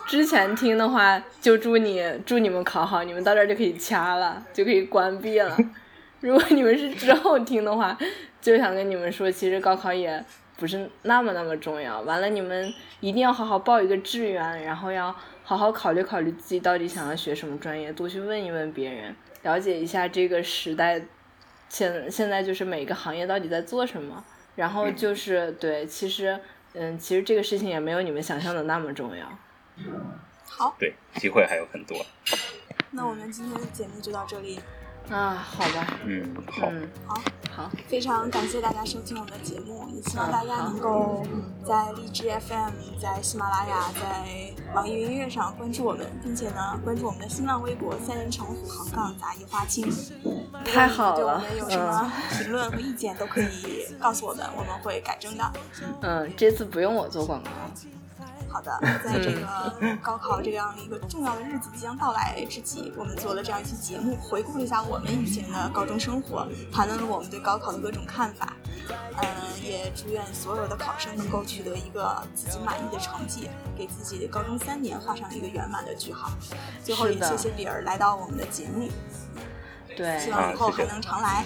[0.05, 5.57] 之前听的话，就祝你祝你们考好，你们到这儿就可以掐了，就可以关闭了。
[6.19, 7.97] 如果你们是之后听的话，
[8.41, 10.23] 就想跟你们说，其实高考也
[10.57, 12.01] 不是那么那么重要。
[12.01, 21.01] 完了，你们一定要好好报一个志愿，然后要好好考虑考虑自己到底想要学什么专业，多去问一问别人，了解一下这个时代，
[21.69, 24.23] 现现在就是每个行业到底在做什么。
[24.55, 26.39] 然后就是对，其实。
[26.73, 29.27] 嗯，其实这个事情也没有你们想象的那么重要。
[30.45, 31.97] 好，对，机会还有很多。
[32.91, 34.59] 那我们今天的节目就到这里。
[35.09, 35.99] 啊，好吧。
[36.05, 36.71] 嗯，好。
[37.05, 37.71] 好，好。
[37.87, 41.23] 非常感谢大家收听我们的节目，也希望大家能够
[41.65, 49.87] 在荔枝 FM、在喜马拉雅、在网易云音乐上关注我们，并且呢，关注我们的新浪微博“三人成虎横杠杂艺花青”。
[50.65, 51.15] 太好了。
[51.15, 55.51] 对我们有什么评论和意见都可以告诉我们，我们会改正的。
[56.01, 57.49] 嗯，这次不用我做广告。
[58.53, 58.71] 好的，
[59.03, 68.53] 在这个高考这样一个重要的日子即将到来之际，我们做了这样一期节目，回顾了一下我们以前的高中生活，谈论了我们对高考的各种看法。
[69.15, 69.25] 嗯，
[69.63, 76.29] 也祝愿所有的考生能够取得一个自己满意的成绩，给自己的高中三年画上一个圆满的句号。
[76.83, 78.87] 最后也谢谢李儿来到我们的节目。
[79.95, 81.43] 对，希望以后还能常来。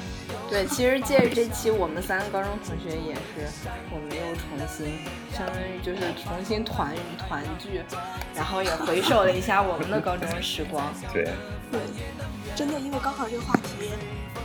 [0.49, 3.47] 对，其实借着这期，我们三个高中同学也是，
[3.91, 4.99] 我们又重新，
[5.33, 7.81] 相当于就是重新团团聚，
[8.33, 10.93] 然后也回 首了一下我们的高中时光。
[11.11, 11.25] 对，
[11.71, 11.79] 对，
[12.55, 13.91] 真的，因为高考这个话题。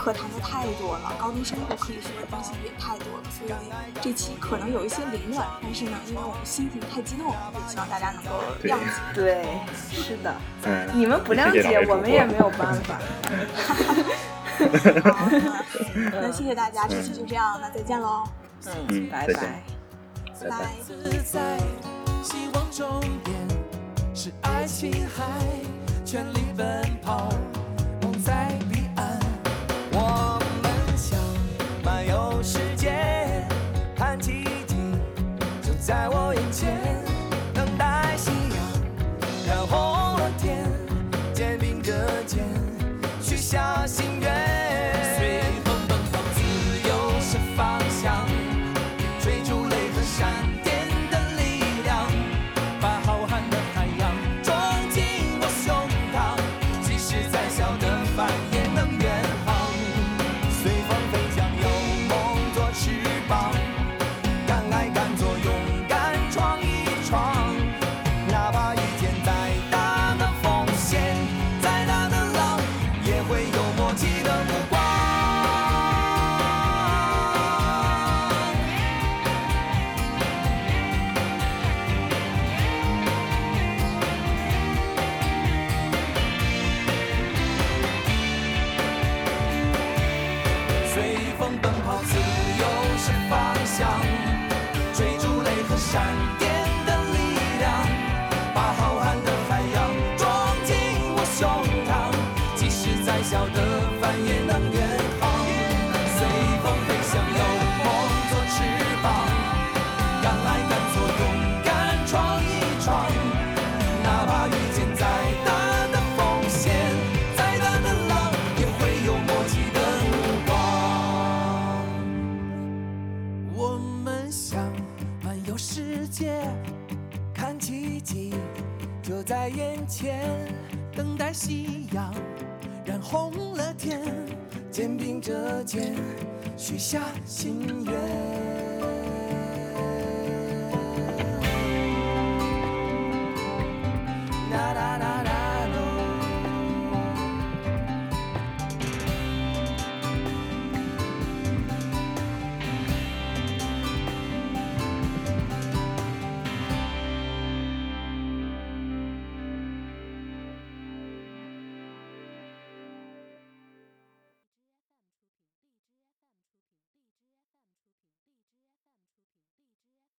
[0.03, 3.53] 可谈的太多了，高中生活可以说的东西也太多了，所以
[4.01, 8.31] 这期可能有一些凌乱，但是呢，因为我们心情太激动了，也希望大家能够
[8.65, 8.85] 谅解。
[9.15, 9.47] 对，
[9.93, 10.35] 是的，
[10.65, 12.99] 嗯，你们不谅解，我们也没有办法。
[15.15, 15.29] 好
[16.11, 18.25] 那那谢谢大家，这期就这样，那再见喽，
[18.67, 19.63] 嗯嗯，拜拜。
[20.41, 20.75] 拜拜。
[20.85, 21.59] 自在，
[22.25, 23.37] 希望终点
[24.13, 25.23] 是爱琴海，
[26.05, 27.29] 全力奔跑，
[28.03, 28.59] 梦在
[43.53, 44.52] 下心愿，